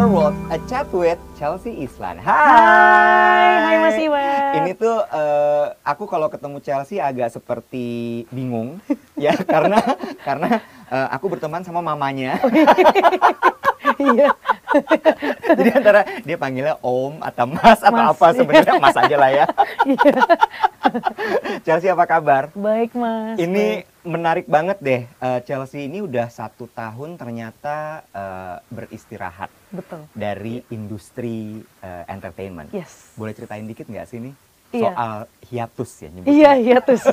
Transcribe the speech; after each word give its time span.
Her 0.00 0.08
World, 0.08 0.32
a 0.48 0.56
chat 0.64 0.88
with 0.96 1.20
Chelsea 1.36 1.84
Islan. 1.84 2.16
Hai. 2.24 2.24
Hai, 2.24 3.52
hai 3.68 3.76
Mas 3.84 4.00
Iwan. 4.00 4.64
Ini 4.64 4.72
tuh 4.72 4.96
eh, 4.96 5.76
aku 5.84 6.08
kalau 6.08 6.32
ketemu 6.32 6.56
Chelsea 6.64 6.96
agak 6.96 7.28
seperti 7.28 8.24
bingung 8.32 8.80
ya 9.20 9.36
karena 9.44 9.76
karena 10.24 10.64
eh, 10.88 11.08
aku 11.12 11.28
berteman 11.28 11.60
sama 11.68 11.84
mamanya. 11.84 12.40
Iya. 14.00 14.28
Jadi 15.60 15.70
antara 15.76 16.00
dia 16.24 16.36
panggilnya 16.40 16.76
Om 16.80 17.20
atau 17.20 17.46
Mas 17.50 17.80
atau 17.84 18.00
Mas, 18.00 18.16
apa 18.16 18.26
iya. 18.26 18.36
sebenarnya 18.40 18.74
Mas 18.80 18.96
aja 18.96 19.16
lah 19.16 19.30
ya. 19.30 19.46
Iya. 19.84 20.12
Chelsea 21.66 21.92
apa 21.92 22.04
kabar? 22.08 22.42
Baik 22.56 22.96
Mas. 22.96 23.36
Ini 23.36 23.84
baik. 23.84 24.08
menarik 24.08 24.46
banget 24.48 24.78
deh. 24.80 25.02
Eh, 25.04 25.40
Chelsea 25.44 25.84
ini 25.86 26.00
udah 26.00 26.32
satu 26.32 26.64
tahun 26.72 27.20
ternyata 27.20 28.06
eh, 28.08 28.56
beristirahat 28.72 29.52
betul. 29.68 30.08
dari 30.16 30.64
industri 30.72 31.60
eh, 31.84 32.04
entertainment. 32.08 32.72
Yes. 32.72 33.12
Boleh 33.14 33.36
ceritain 33.36 33.66
dikit 33.68 33.86
nggak 33.86 34.08
sih 34.08 34.18
nih 34.22 34.34
Iya. 34.70 34.94
soal 34.94 35.14
hiatus 35.50 35.90
ya 35.98 36.08
nyebutnya? 36.14 36.30
Iya, 36.30 36.50
iya 36.62 36.78
terus. 36.78 37.04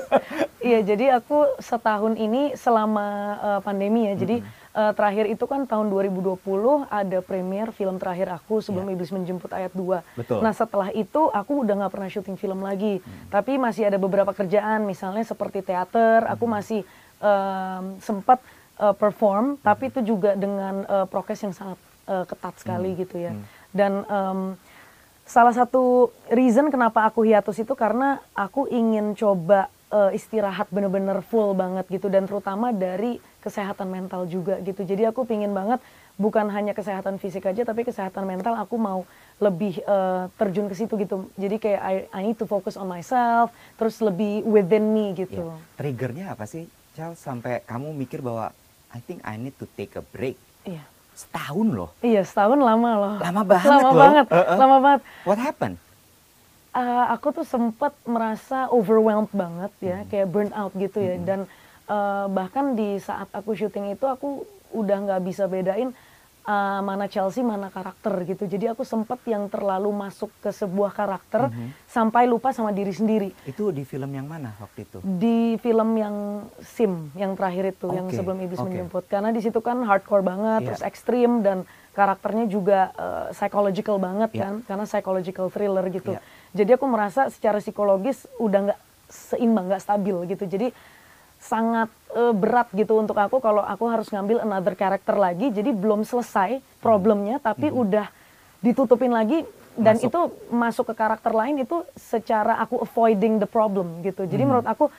iya, 0.61 0.79
jadi 0.85 1.05
aku 1.17 1.57
setahun 1.57 2.13
ini 2.13 2.53
selama 2.53 3.07
eh, 3.41 3.59
pandemi 3.65 4.05
ya. 4.05 4.13
Jadi 4.13 4.35
eh, 4.45 4.66
terakhir 4.93 5.25
itu 5.25 5.41
kan 5.43 5.65
tahun 5.65 5.89
2020 5.89 6.37
ada 6.85 7.17
premier 7.25 7.73
film 7.73 7.97
terakhir 7.97 8.29
aku 8.29 8.61
sebelum 8.61 8.85
Iya. 8.85 8.93
Iblis 8.93 9.09
Menjemput 9.09 9.49
ayat 9.49 9.73
2. 9.73 10.05
Betul. 10.13 10.39
Nah, 10.45 10.53
setelah 10.53 10.93
itu 10.93 11.33
aku 11.33 11.65
udah 11.65 11.73
nggak 11.81 11.91
pernah 11.91 12.09
syuting 12.09 12.37
film 12.37 12.61
lagi. 12.61 13.01
Tapi 13.27 13.57
masih 13.57 13.89
ada 13.89 13.97
beberapa 13.97 14.29
kerjaan 14.31 14.85
misalnya 14.85 15.25
seperti 15.25 15.65
teater, 15.65 16.29
aku 16.29 16.45
masih 16.45 16.85
em, 17.17 17.97
sempat 17.97 18.37
eh, 18.77 18.93
perform, 18.93 19.57
tapi 19.59 19.89
itu 19.89 20.05
juga 20.05 20.37
dengan 20.37 20.85
eh, 20.85 21.05
prokes 21.09 21.41
yang 21.41 21.57
sangat 21.57 21.79
eh, 22.05 22.25
ketat 22.29 22.53
sekali 22.61 22.93
gitu 22.93 23.17
ya. 23.17 23.33
Dan 23.73 24.05
em, 24.05 24.39
salah 25.25 25.51
satu 25.51 26.13
reason 26.29 26.69
kenapa 26.69 27.03
aku 27.03 27.25
hiatus 27.25 27.57
itu 27.57 27.73
karena 27.73 28.21
aku 28.31 28.69
ingin 28.69 29.11
coba 29.11 29.67
eh, 29.89 30.11
istirahat 30.13 30.67
bener-bener 30.67 31.19
full 31.21 31.51
banget 31.53 31.87
gitu 31.87 32.07
dan 32.07 32.23
terutama 32.23 32.69
dari 32.69 33.17
kesehatan 33.39 33.87
mental 33.87 34.25
juga 34.25 34.59
gitu 34.59 34.81
jadi 34.81 35.09
aku 35.09 35.23
pingin 35.23 35.51
banget 35.51 35.79
bukan 36.15 36.49
hanya 36.49 36.71
kesehatan 36.71 37.15
fisik 37.15 37.45
aja 37.45 37.61
tapi 37.61 37.81
kesehatan 37.81 38.23
mental 38.23 38.53
aku 38.53 38.75
mau 38.75 39.05
lebih 39.37 39.79
eh, 39.79 40.23
terjun 40.33 40.65
ke 40.65 40.75
situ 40.75 40.97
gitu 40.97 41.15
jadi 41.33 41.55
kayak 41.55 41.81
I, 41.81 41.93
I 42.11 42.21
need 42.23 42.37
to 42.37 42.45
focus 42.45 42.73
on 42.73 42.85
myself 42.85 43.49
terus 43.75 43.99
lebih 43.99 44.41
within 44.43 44.91
me 44.91 45.13
gitu 45.13 45.47
Iya. 45.47 45.77
Triggernya 45.77 46.25
apa 46.29 46.43
sih, 46.43 46.65
Charles 46.91 47.17
sampai 47.17 47.61
kamu 47.63 47.93
mikir 47.93 48.19
bahwa 48.19 48.49
I 48.87 48.99
think 48.99 49.21
I 49.21 49.35
need 49.35 49.53
to 49.57 49.67
take 49.69 49.93
a 49.93 50.03
break. 50.03 50.35
iya 50.63 50.81
Setahun 51.13 51.67
loh. 51.69 51.89
iya 51.99 52.21
setahun 52.21 52.57
lama 52.57 52.89
loh 52.93 53.15
Lama 53.17 53.41
banget 53.43 53.65
lama 53.67 53.81
loh. 53.83 53.93
banget 53.95 54.25
Uh-uh. 54.27 54.57
lama 54.57 54.77
banget 54.79 55.01
What 55.23 55.39
happened? 55.39 55.77
Uh, 56.77 57.09
aku 57.09 57.33
tuh 57.33 57.41
sempat 57.41 57.89
merasa 58.05 58.69
overwhelmed 58.69 59.33
banget 59.33 59.73
ya, 59.81 59.97
Hmm. 59.97 60.07
kayak 60.13 60.27
burn 60.29 60.51
out 60.53 60.69
gitu 60.77 61.01
ya. 61.01 61.17
Dan 61.17 61.49
uh, 61.89 62.29
bahkan 62.29 62.77
di 62.77 63.01
saat 63.01 63.25
aku 63.33 63.57
syuting 63.57 63.97
itu 63.97 64.05
aku 64.05 64.45
udah 64.77 64.97
nggak 65.01 65.25
bisa 65.25 65.49
bedain 65.49 65.89
uh, 66.47 66.79
mana 66.81 67.05
Chelsea 67.05 67.43
mana 67.43 67.67
karakter 67.67 68.15
gitu. 68.23 68.47
Jadi 68.47 68.71
aku 68.71 68.87
sempat 68.87 69.19
yang 69.27 69.51
terlalu 69.51 69.91
masuk 69.91 70.31
ke 70.39 70.49
sebuah 70.49 70.95
karakter 70.95 71.51
Hmm. 71.51 71.75
sampai 71.85 72.25
lupa 72.25 72.55
sama 72.55 72.71
diri 72.71 72.89
sendiri. 72.89 73.29
Itu 73.43 73.69
di 73.69 73.83
film 73.83 74.09
yang 74.09 74.25
mana 74.25 74.55
waktu 74.57 74.87
itu? 74.87 74.97
Di 75.03 75.59
film 75.59 75.89
yang 75.99 76.15
Sim 76.63 77.11
yang 77.13 77.35
terakhir 77.35 77.75
itu, 77.75 77.87
yang 77.91 78.07
Oke, 78.07 78.15
sebelum 78.15 78.37
Iblis 78.39 78.57
oke. 78.57 78.65
menjemput. 78.71 79.03
Karena 79.05 79.29
di 79.29 79.43
situ 79.43 79.59
kan 79.59 79.83
hardcore 79.83 80.23
banget, 80.23 80.63
Iya. 80.63 80.67
terus 80.71 80.81
ekstrim 80.81 81.43
dan 81.43 81.67
karakternya 81.91 82.45
juga 82.47 82.93
uh, 82.95 83.27
psychological 83.33 83.97
banget 83.99 84.29
Iya. 84.33 84.41
kan, 84.41 84.53
karena 84.63 84.85
psychological 84.87 85.47
thriller 85.51 85.85
gitu. 85.91 86.15
Iya. 86.15 86.21
Jadi 86.55 86.71
aku 86.77 86.85
merasa 86.87 87.27
secara 87.29 87.59
psikologis 87.59 88.25
udah 88.37 88.71
nggak 88.71 88.79
seimbang, 89.09 89.65
nggak 89.69 89.83
stabil 89.83 90.15
gitu. 90.29 90.45
Jadi 90.45 90.67
sangat 91.37 91.89
uh, 92.13 92.31
berat 92.31 92.67
gitu 92.71 92.95
untuk 92.95 93.15
aku 93.15 93.39
kalau 93.39 93.61
aku 93.61 93.87
harus 93.87 94.07
ngambil 94.07 94.43
another 94.43 94.73
character 94.73 95.15
lagi. 95.15 95.49
Jadi 95.49 95.71
belum 95.71 96.03
selesai 96.03 96.59
problemnya, 96.79 97.39
tapi 97.39 97.67
udah 97.67 98.07
ditutupin 98.59 99.11
lagi 99.11 99.43
dan 99.77 99.95
Hmm. 99.95 100.01
Masuk. 100.01 100.09
itu 100.09 100.21
masuk 100.49 100.85
ke 100.89 100.95
karakter 100.97 101.29
lain 101.31 101.61
itu 101.61 101.85
secara 101.93 102.57
aku 102.57 102.81
avoiding 102.81 103.37
the 103.37 103.45
problem 103.45 104.01
gitu. 104.01 104.25
Jadi 104.25 104.41
Hmm. 104.41 104.49
menurut 104.49 104.67
aku 104.67 104.89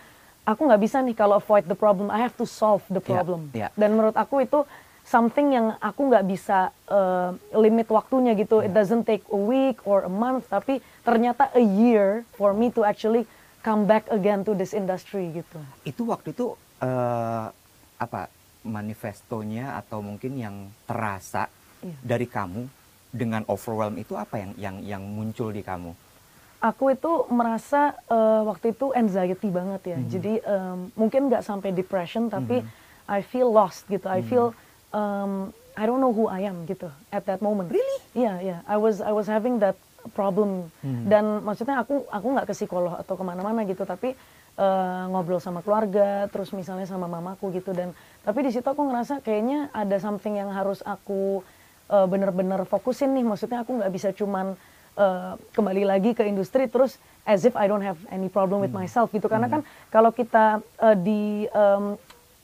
aku 0.47 0.61
nggak 0.65 0.81
bisa 0.81 1.03
nih 1.03 1.13
kalau 1.13 1.37
avoid 1.37 1.67
the 1.67 1.77
problem, 1.77 2.09
I 2.09 2.23
have 2.23 2.33
to 2.39 2.47
solve 2.47 2.81
the 2.89 3.03
Iya, 3.03 3.09
problem. 3.11 3.53
iya. 3.53 3.69
Dan 3.75 3.99
menurut 3.99 4.17
aku 4.17 4.41
itu 4.41 4.65
something 5.03 5.53
yang 5.53 5.77
aku 5.77 6.09
nggak 6.09 6.25
bisa 6.25 6.71
uh, 6.89 7.35
limit 7.53 7.89
waktunya 7.89 8.33
gitu. 8.33 8.61
Iya. 8.61 8.71
It 8.71 8.73
doesn't 8.73 9.05
take 9.05 9.27
a 9.29 9.37
week 9.37 9.83
or 9.85 10.05
a 10.05 10.13
month, 10.13 10.49
tapi 10.49 10.79
ternyata 11.03 11.51
a 11.53 11.61
year 11.61 12.25
for 12.33 12.55
me 12.55 12.71
to 12.71 12.81
actually 12.81 13.29
come 13.61 13.85
back 13.85 14.09
again 14.09 14.41
to 14.41 14.55
this 14.55 14.71
industry 14.71 15.35
gitu. 15.35 15.59
Itu 15.83 16.07
waktu 16.07 16.33
itu 16.33 16.55
eh, 16.78 17.47
apa 17.99 18.21
manifestonya 18.62 19.78
atau 19.78 20.00
mungkin 20.00 20.39
yang 20.39 20.56
terasa 20.84 21.47
Iya. 21.78 21.94
dari 22.03 22.27
kamu 22.27 22.66
dengan 23.09 23.47
overwhelm 23.47 23.94
itu 23.97 24.19
apa 24.19 24.43
yang 24.43 24.50
yang 24.59 24.77
yang 24.83 25.03
muncul 25.06 25.55
di 25.55 25.62
kamu? 25.62 25.94
Aku 26.59 26.91
itu 26.91 27.22
merasa 27.31 27.94
eh, 28.11 28.43
waktu 28.43 28.75
itu 28.75 28.91
anxiety 28.91 29.47
banget 29.47 29.94
ya. 29.94 29.99
Hmm. 29.99 30.09
Jadi 30.11 30.33
em, 30.43 30.78
mungkin 30.99 31.31
nggak 31.31 31.47
sampai 31.47 31.71
depression, 31.71 32.27
tapi 32.27 32.66
I 33.06 33.22
feel 33.22 33.47
lost 33.49 33.87
gitu. 33.87 34.10
I 34.10 34.21
Hmm. 34.21 34.27
feel 34.27 34.47
um, 34.91 35.33
I 35.78 35.87
don't 35.87 36.03
know 36.03 36.10
who 36.10 36.27
I 36.27 36.50
am 36.50 36.66
gitu 36.66 36.91
at 37.15 37.22
that 37.31 37.39
moment. 37.39 37.71
Really? 37.71 37.99
Iya, 38.19 38.34
iya. 38.43 38.56
I 38.66 38.75
was 38.75 38.99
I 38.99 39.15
was 39.15 39.31
having 39.31 39.62
that 39.62 39.78
problem. 40.19 40.66
Hmm. 40.83 41.06
Dan 41.06 41.47
maksudnya 41.47 41.78
aku 41.78 42.10
aku 42.10 42.27
nggak 42.34 42.50
ke 42.50 42.55
psikolog 42.59 42.99
atau 42.99 43.15
ke 43.15 43.22
mana-mana 43.22 43.62
gitu, 43.62 43.87
tapi 43.87 44.19
eh, 44.59 45.03
ngobrol 45.15 45.39
sama 45.39 45.63
keluarga, 45.63 46.27
terus 46.29 46.51
misalnya 46.51 46.85
sama 46.85 47.07
mamaku 47.07 47.55
gitu. 47.55 47.71
Dan 47.71 47.95
tapi 48.27 48.43
di 48.43 48.51
situ 48.51 48.67
aku 48.67 48.83
ngerasa 48.91 49.23
kayaknya 49.23 49.71
ada 49.71 49.97
something 50.03 50.35
yang 50.35 50.51
harus 50.51 50.83
aku 50.83 51.47
eh, 51.89 52.07
bener-bener 52.11 52.67
fokusin 52.67 53.15
nih. 53.15 53.25
Maksudnya 53.25 53.63
aku 53.63 53.79
nggak 53.79 53.93
bisa 53.95 54.11
cuman 54.11 54.59
eh, 54.99 55.33
kembali 55.55 55.87
lagi 55.87 56.11
ke 56.13 56.27
industri 56.27 56.67
terus 56.67 56.99
as 57.23 57.47
if 57.47 57.55
I 57.55 57.71
don't 57.71 57.85
have 57.85 58.01
any 58.11 58.27
problem 58.27 58.59
with 58.59 58.75
myself 58.75 59.15
gitu. 59.15 59.31
Karena 59.31 59.47
kan 59.47 59.63
kalau 59.95 60.11
kita 60.11 60.59
eh, 60.83 60.97
di 60.99 61.47
em, 61.47 61.95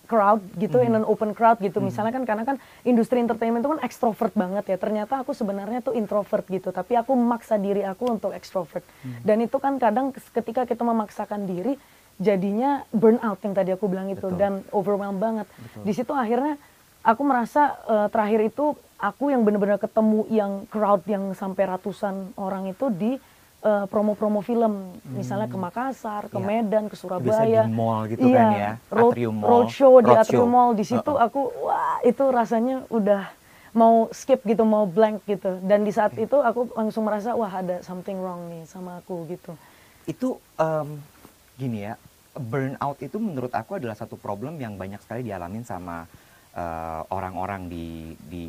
crowd 0.05 0.45
gitu 0.61 0.85
in 0.85 0.93
an 0.93 1.05
open 1.09 1.33
crowd 1.33 1.57
gitu 1.65 1.81
misalnya 1.81 2.13
kan 2.13 2.29
karena 2.29 2.45
kan 2.45 2.57
industri 2.85 3.25
entertainment 3.25 3.65
itu 3.65 3.73
kan 3.73 3.81
ekstrovert 3.81 4.37
banget 4.37 4.71
ya. 4.71 4.77
Ternyata 4.77 5.25
aku 5.25 5.33
sebenarnya 5.33 5.81
tuh 5.81 5.97
introvert 5.97 6.45
gitu 6.47 6.71
tapi 6.71 6.95
aku 6.95 7.17
memaksa 7.17 7.57
diri 7.57 7.81
aku 7.83 8.13
untuk 8.13 8.37
ekstrovert 8.37 8.85
dan 9.25 9.41
itu 9.41 9.57
kan 9.57 9.81
kadang 9.81 10.13
ketika 10.13 10.69
kita 10.69 10.85
memaksakan 10.85 11.49
diri 11.49 11.81
jadinya 12.17 12.87
burnout 12.95 13.43
yang 13.43 13.55
tadi 13.55 13.71
aku 13.75 13.91
bilang 13.91 14.09
itu 14.11 14.31
Betul. 14.31 14.39
dan 14.39 14.53
overwhelmed 14.71 15.19
banget. 15.19 15.47
Di 15.83 15.93
situ 15.93 16.15
akhirnya 16.15 16.59
aku 17.03 17.23
merasa 17.27 17.75
eh, 17.85 18.09
terakhir 18.09 18.41
itu 18.49 18.75
aku 18.97 19.29
yang 19.35 19.45
benar-benar 19.45 19.77
ketemu 19.77 20.25
yang 20.33 20.65
crowd 20.71 21.03
yang 21.05 21.35
sampai 21.37 21.69
ratusan 21.69 22.33
orang 22.39 22.71
itu 22.71 22.89
di 22.89 23.13
eh, 23.65 23.85
promo-promo 23.91 24.41
film. 24.41 24.95
Misalnya 25.11 25.51
ke 25.51 25.59
Makassar 25.59 26.31
ke 26.31 26.39
Iya. 26.39 26.47
Medan 26.47 26.85
ke 26.89 26.97
Surabaya 26.97 27.67
di 27.67 27.73
mall 27.75 28.07
gitu 28.09 28.29
iya, 28.31 28.39
kan 28.39 28.49
ya, 28.55 28.73
road, 28.93 29.13
Atrium 29.13 29.35
Mall, 29.41 29.49
roadshow 29.51 29.95
di 29.99 30.07
roadshow. 30.09 30.23
Atrium 30.23 30.51
Mall. 30.51 30.71
Di 30.79 30.85
situ 30.87 31.13
Uh-uh. 31.13 31.27
aku 31.27 31.41
wah 31.67 31.99
itu 32.05 32.25
rasanya 32.31 32.77
udah 32.89 33.23
mau 33.75 34.07
skip 34.15 34.39
gitu 34.47 34.63
mau 34.63 34.87
blank 34.87 35.27
gitu. 35.27 35.59
Dan 35.67 35.83
di 35.83 35.91
saat 35.91 36.15
itu 36.15 36.39
aku 36.39 36.71
langsung 36.79 37.03
merasa 37.05 37.35
wah 37.35 37.51
ada 37.51 37.83
something 37.83 38.15
wrong 38.23 38.47
nih 38.47 38.63
sama 38.71 39.03
aku 39.03 39.27
gitu. 39.27 39.51
Itu 40.07 40.39
em, 40.55 41.03
gini 41.59 41.83
ya, 41.83 41.99
burnout 42.36 42.98
itu 42.98 43.16
menurut 43.16 43.51
aku 43.51 43.78
adalah 43.78 43.95
satu 43.95 44.15
problem 44.15 44.59
yang 44.59 44.75
banyak 44.75 44.98
sekali 44.98 45.22
dialamin 45.22 45.63
sama 45.63 46.04
eh, 46.53 47.01
orang-orang 47.09 47.66
di 47.66 47.86
di 48.21 48.45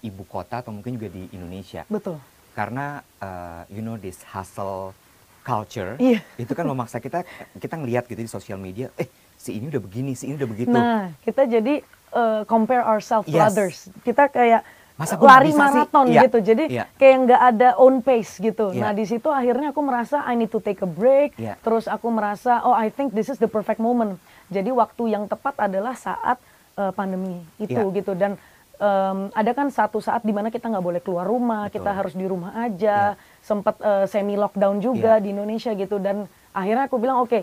ibu 0.00 0.24
kota 0.24 0.60
atau 0.60 0.72
mungkin 0.72 0.96
juga 0.96 1.08
di 1.08 1.28
Indonesia. 1.30 1.84
betul 1.86 2.16
karena 2.50 2.98
uh, 3.22 3.62
you 3.70 3.78
know 3.78 3.94
this 3.94 4.26
hustle 4.26 4.90
culture 5.40 5.94
Iya. 5.96 6.18
itu 6.34 6.50
kan 6.50 6.66
memaksa 6.66 6.98
kita 6.98 7.22
kita 7.56 7.78
ngelihat 7.78 8.04
gitu 8.04 8.18
di 8.18 8.28
sosial 8.28 8.58
media 8.58 8.90
eh 8.98 9.06
si 9.38 9.54
ini 9.54 9.70
udah 9.70 9.78
begini 9.78 10.12
si 10.12 10.26
ini 10.28 10.34
udah 10.34 10.50
begitu 10.50 10.74
nah 10.74 11.14
kita 11.22 11.46
jadi 11.46 11.80
uh, 12.10 12.42
compare 12.44 12.82
ourselves 12.82 13.24
to 13.24 13.38
Yes. 13.38 13.46
others 13.46 13.76
kita 14.02 14.26
kayak 14.28 14.66
Masa 15.00 15.16
lari 15.16 15.48
bisa 15.48 15.56
sih? 15.56 15.64
maraton 15.64 16.06
Iya, 16.06 16.20
gitu 16.28 16.38
jadi 16.44 16.64
iya. 16.68 16.84
kayak 16.94 17.16
nggak 17.24 17.42
ada 17.48 17.68
own 17.80 18.04
pace 18.04 18.36
gitu 18.36 18.68
Iya. 18.68 18.80
nah 18.80 18.90
di 18.92 19.02
situ 19.02 19.26
akhirnya 19.26 19.72
aku 19.72 19.80
merasa 19.80 20.20
I 20.22 20.36
need 20.36 20.52
to 20.52 20.60
take 20.60 20.78
a 20.78 20.88
break 20.88 21.34
Iya. 21.34 21.56
terus 21.58 21.88
aku 21.88 22.12
merasa 22.12 22.60
oh 22.62 22.76
I 22.76 22.92
think 22.92 23.10
this 23.10 23.26
is 23.26 23.40
the 23.40 23.48
perfect 23.48 23.80
moment 23.80 24.20
jadi 24.46 24.68
waktu 24.68 25.08
yang 25.08 25.24
tepat 25.24 25.56
adalah 25.58 25.96
saat 25.96 26.36
uh, 26.76 26.92
pandemi 26.92 27.40
itu 27.56 27.72
Iya. 27.72 27.96
gitu 27.96 28.12
dan 28.12 28.36
em, 28.76 29.32
ada 29.32 29.50
kan 29.50 29.68
satu 29.68 29.98
saat 29.98 30.20
di 30.20 30.30
mana 30.30 30.48
kita 30.48 30.68
nggak 30.68 30.84
boleh 30.84 31.00
keluar 31.00 31.24
rumah 31.24 31.66
Betul. 31.66 31.80
kita 31.80 31.90
harus 31.90 32.12
di 32.12 32.24
rumah 32.24 32.52
aja 32.54 33.16
Iya. 33.16 33.40
sempat 33.40 33.80
uh, 33.80 34.04
semi 34.04 34.36
lockdown 34.36 34.78
juga 34.78 35.16
Iya. 35.16 35.22
di 35.22 35.28
Indonesia 35.32 35.72
gitu 35.72 35.96
dan 35.96 36.28
akhirnya 36.52 36.84
aku 36.84 37.00
bilang 37.00 37.20
oke 37.20 37.40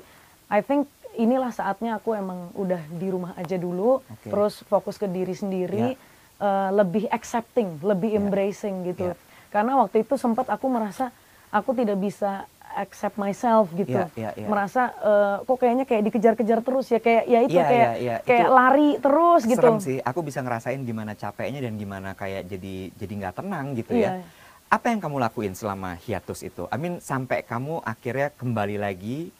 I 0.48 0.62
think 0.62 0.86
inilah 1.14 1.50
saatnya 1.50 1.98
aku 1.98 2.14
emang 2.14 2.54
udah 2.54 2.78
di 2.94 3.10
rumah 3.10 3.34
aja 3.34 3.58
dulu 3.58 4.06
Oke. 4.06 4.30
terus 4.30 4.62
fokus 4.64 4.96
ke 4.96 5.10
diri 5.10 5.34
sendiri 5.34 5.98
Iya. 5.98 6.16
Uh, 6.40 6.70
lebih 6.74 7.06
accepting, 7.10 7.80
lebih 7.82 8.16
Yeah. 8.16 8.22
embracing 8.22 8.76
gitu. 8.88 9.14
Yeah. 9.14 9.18
Karena 9.48 9.80
waktu 9.80 10.04
itu 10.04 10.16
sempat 10.20 10.48
aku 10.52 10.68
merasa 10.68 11.10
aku 11.50 11.72
tidak 11.74 11.98
bisa 11.98 12.46
accept 12.78 13.18
myself 13.18 13.74
gitu. 13.74 13.98
Yeah, 13.98 14.14
yeah, 14.14 14.32
yeah. 14.38 14.50
Merasa 14.50 14.94
uh, 15.02 15.36
kok 15.42 15.58
kayaknya 15.58 15.90
kayak 15.90 16.04
dikejar-kejar 16.12 16.60
terus 16.62 16.86
ya 16.94 17.00
kayak 17.02 17.24
ya 17.26 17.40
itu 17.42 17.58
Yeah, 17.58 17.70
kayak 17.70 17.88
yeah, 17.90 17.96
yeah. 17.98 18.20
kayak 18.22 18.48
Itu 18.48 18.54
lari 18.54 18.90
terus 19.02 19.42
gitu. 19.50 19.58
Serem 19.66 19.80
sih, 19.82 19.98
aku 20.04 20.20
bisa 20.22 20.40
ngerasain 20.46 20.82
gimana 20.86 21.18
capeknya 21.18 21.60
dan 21.66 21.74
gimana 21.80 22.14
kayak 22.14 22.46
jadi 22.46 22.76
jadi 22.94 23.14
nggak 23.18 23.36
tenang 23.42 23.74
gitu 23.74 23.98
ya. 23.98 24.22
Iya. 24.22 24.46
Apa 24.68 24.92
yang 24.92 25.00
kamu 25.00 25.18
lakuin 25.24 25.56
selama 25.56 25.96
hiatus 25.96 26.44
itu? 26.44 26.68
I 26.70 26.78
mean 26.78 27.00
sampai 27.00 27.42
kamu 27.42 27.82
akhirnya 27.82 28.30
kembali 28.36 28.78
lagi 28.78 29.32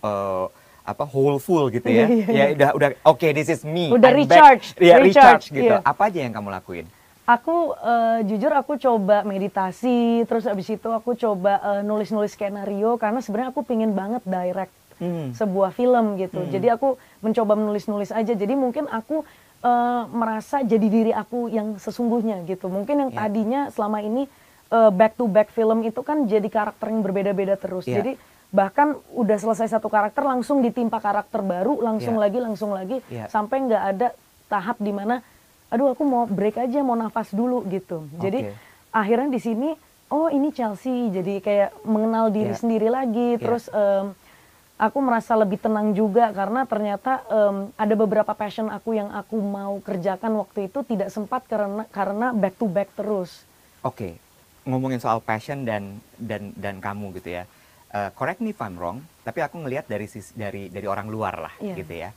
eh, 0.00 0.46
apa 0.86 1.04
whole 1.04 1.36
full 1.36 1.66
gitu 1.68 1.84
ya? 1.84 2.06
Iya, 2.08 2.24
iya, 2.24 2.44
ya 2.48 2.54
udah 2.54 2.70
udah 2.72 2.88
oke 3.04 3.26
this 3.28 3.48
is 3.48 3.62
me. 3.62 3.90
Udah 3.90 4.08
I'm 4.08 4.22
back. 4.22 4.30
recharge, 4.30 4.66
Ya 4.78 4.96
recharge, 4.96 5.02
recharge 5.02 5.44
gitu. 5.50 5.74
iya. 5.74 5.82
Apa 5.82 6.06
aja 6.06 6.18
yang 6.20 6.30
kamu 6.30 6.48
lakuin? 6.48 6.86
Aku 7.26 7.74
eh, 7.74 8.18
jujur 8.24 8.54
aku 8.54 8.78
coba 8.78 9.20
meditasi, 9.20 9.98
terus 10.24 10.46
abis 10.46 10.70
itu 10.70 10.88
aku 10.88 11.12
coba 11.12 11.58
eh, 11.60 11.82
nulis-nulis 11.82 12.30
skenario 12.30 12.94
karena 12.96 13.18
sebenarnya 13.18 13.50
aku 13.50 13.62
pingin 13.62 13.92
banget 13.92 14.22
direct 14.24 14.70
Hmm. 14.96 15.28
sebuah 15.30 15.76
film 15.76 16.16
gitu. 16.16 16.40
Jadi 16.46 16.72
aku 16.72 16.96
mencoba 17.20 17.52
menulis-nulis 17.52 18.08
aja. 18.08 18.32
Jadi 18.32 18.54
mungkin 18.54 18.88
aku 18.88 19.28
eh, 19.58 20.02
merasa 20.08 20.62
jadi 20.62 20.86
diri 20.86 21.12
aku 21.12 21.50
yang 21.50 21.76
sesungguhnya 21.76 22.40
gitu. 22.44 22.68
Mungkin 22.68 22.96
yang 22.98 23.10
Ya. 23.10 23.18
tadinya 23.20 23.60
selama 23.68 24.00
ini 24.00 24.24
eh, 24.66 24.90
back 24.90 25.14
to 25.14 25.26
back 25.26 25.50
film 25.50 25.82
itu 25.82 26.00
kan 26.00 26.24
jadi 26.24 26.46
karakter 26.46 26.88
yang 26.88 27.02
berbeda-beda 27.02 27.54
terus. 27.54 27.84
Ya. 27.84 28.00
Jadi 28.00 28.16
bahkan 28.50 28.94
udah 29.12 29.36
selesai 29.36 29.74
satu 29.76 29.90
karakter 29.90 30.22
langsung 30.22 30.62
ditimpa 30.62 31.02
karakter 31.02 31.42
baru, 31.42 31.82
langsung 31.82 32.16
Ya. 32.16 32.22
lagi, 32.28 32.38
langsung 32.38 32.70
lagi, 32.72 33.02
Ya. 33.10 33.26
sampai 33.26 33.66
nggak 33.66 33.82
ada 33.96 34.08
tahap 34.46 34.78
di 34.78 34.94
mana, 34.94 35.20
aduh 35.68 35.90
aku 35.92 36.06
mau 36.06 36.24
break 36.24 36.62
aja, 36.62 36.80
mau 36.80 36.94
nafas 36.94 37.34
dulu 37.34 37.66
gitu. 37.66 38.06
Jadi 38.16 38.46
Oke. 38.46 38.54
akhirnya 38.94 39.28
di 39.28 39.40
sini, 39.42 39.70
oh 40.08 40.30
ini 40.30 40.54
Chelsea, 40.54 41.10
jadi 41.10 41.42
kayak 41.42 41.70
mengenal 41.82 42.30
diri 42.30 42.54
Ya. 42.54 42.58
sendiri 42.58 42.88
lagi, 42.88 43.34
Ya. 43.36 43.42
terus 43.42 43.66
em, 43.74 44.14
aku 44.78 44.98
merasa 45.02 45.34
lebih 45.34 45.58
tenang 45.58 45.90
juga 45.90 46.30
karena 46.30 46.62
ternyata 46.64 47.26
em, 47.26 47.74
ada 47.74 47.94
beberapa 47.98 48.30
passion 48.30 48.70
aku 48.70 48.94
yang 48.94 49.10
aku 49.10 49.42
mau 49.42 49.82
kerjakan 49.82 50.38
waktu 50.38 50.70
itu 50.70 50.86
tidak 50.86 51.10
sempat 51.10 51.42
karena 51.50 51.82
karena 51.90 52.30
back 52.30 52.54
to 52.56 52.70
back 52.70 52.88
terus. 52.94 53.42
Oke, 53.82 54.14
ngomongin 54.62 55.02
soal 55.02 55.18
passion 55.18 55.66
dan 55.66 55.98
dan 56.14 56.54
dan 56.54 56.78
kamu 56.78 57.10
gitu 57.18 57.42
ya. 57.42 57.44
Eh, 57.86 58.10
correct 58.18 58.42
me 58.42 58.50
if 58.50 58.58
I'm 58.58 58.74
wrong, 58.74 58.98
tapi 59.22 59.40
aku 59.40 59.62
ngelihat 59.62 59.86
dari 59.86 60.10
dari 60.34 60.66
dari 60.68 60.86
orang 60.90 61.06
luar 61.06 61.38
lah 61.38 61.54
Iya. 61.62 61.74
gitu 61.78 61.94
ya. 61.94 62.10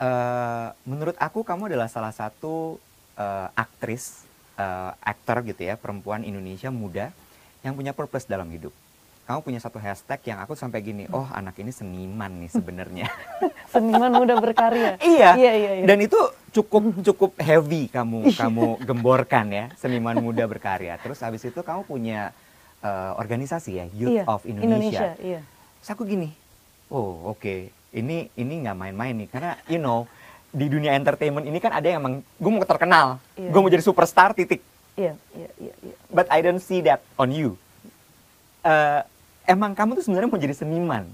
Eh, 0.00 0.68
menurut 0.88 1.14
aku 1.20 1.44
kamu 1.44 1.68
adalah 1.68 1.86
salah 1.86 2.10
satu 2.10 2.80
eh, 3.12 3.48
aktris, 3.52 4.24
eh, 4.56 4.90
aktor 4.98 5.44
gitu 5.44 5.68
ya, 5.68 5.76
perempuan 5.76 6.24
Indonesia 6.24 6.72
muda 6.72 7.12
yang 7.60 7.76
punya 7.76 7.92
purpose 7.92 8.24
dalam 8.24 8.48
hidup. 8.48 8.72
Kamu 9.22 9.44
punya 9.44 9.60
satu 9.62 9.78
hashtag 9.78 10.18
yang 10.26 10.42
aku 10.42 10.56
sampai 10.58 10.82
gini, 10.82 11.04
oh 11.12 11.28
anak 11.30 11.54
ini 11.60 11.70
seniman 11.70 12.42
nih 12.42 12.50
sebenarnya. 12.50 13.06
Seniman 13.72 14.10
muda 14.10 14.34
berkarya. 14.36 14.98
iya. 15.14 15.38
Iya, 15.38 15.52
iya, 15.54 15.72
iya. 15.78 15.84
Dan 15.86 16.02
itu 16.02 16.18
cukup 16.50 16.82
cukup 17.12 17.30
heavy 17.38 17.86
kamu 17.86 18.32
kamu 18.34 18.82
gemborkan 18.82 19.46
ya, 19.52 19.64
seniman 19.78 20.18
muda 20.18 20.48
berkarya. 20.48 20.98
Terus 20.98 21.20
habis 21.22 21.44
itu 21.44 21.60
kamu 21.60 21.86
punya 21.86 22.32
eh, 22.82 23.12
organisasi 23.16 23.70
ya, 23.72 23.86
Youth 23.90 24.12
Iya, 24.12 24.24
of 24.26 24.42
Indonesia. 24.44 25.14
iya. 25.18 25.40
Terus 25.78 25.90
aku 25.90 26.02
gini, 26.02 26.30
oh 26.88 27.30
oke, 27.30 27.54
ini 27.92 28.26
ini 28.32 28.54
nggak 28.60 28.76
main-main 28.76 29.14
nih, 29.16 29.28
karena 29.28 29.54
you 29.66 29.78
know 29.78 30.04
di 30.48 30.68
dunia 30.68 30.92
entertainment 30.92 31.42
ini 31.42 31.56
kan 31.56 31.72
ada 31.72 31.86
yang 31.86 31.98
emang 31.98 32.14
gue 32.20 32.50
mau 32.50 32.62
terkenal, 32.62 33.16
Iya. 33.34 33.50
gue 33.50 33.60
mau 33.60 33.70
jadi 33.70 33.80
superstar 33.80 34.30
titik, 34.32 34.60
Iya, 34.94 35.16
iya, 35.32 35.48
iya, 35.56 35.74
iya. 35.80 35.94
but 36.08 36.28
I 36.28 36.38
don't 36.38 36.60
see 36.60 36.84
that 36.84 37.00
on 37.16 37.32
you. 37.32 37.56
Eh, 38.62 39.00
emang 39.44 39.72
kamu 39.72 39.96
tuh 39.96 40.04
sebenarnya 40.04 40.28
mau 40.28 40.38
jadi 40.38 40.54
seniman. 40.54 41.08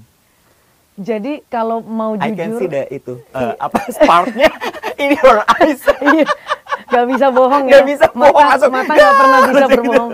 Jadi 0.98 1.46
kalau 1.46 1.78
mau 1.78 2.18
I 2.18 2.34
can 2.34 2.52
jujur, 2.52 2.58
see 2.58 2.68
the 2.68 2.82
itu 2.90 3.14
eh, 3.30 3.54
apa 3.56 3.78
sparknya 3.88 4.50
in 5.02 5.14
your 5.14 5.38
eyes. 5.46 5.78
iya, 6.02 6.26
gak 6.90 7.06
bisa 7.06 7.26
bohong 7.30 7.64
ya. 7.64 7.78
Nggak 7.78 7.84
bisa 7.86 8.06
bohong, 8.10 8.34
mata, 8.34 8.50
langsung, 8.58 8.72
mata 8.74 8.92
gak 8.92 9.14
pernah 9.14 9.38
bisa 9.38 9.60
langsung 9.62 9.84
gitu. 9.86 10.04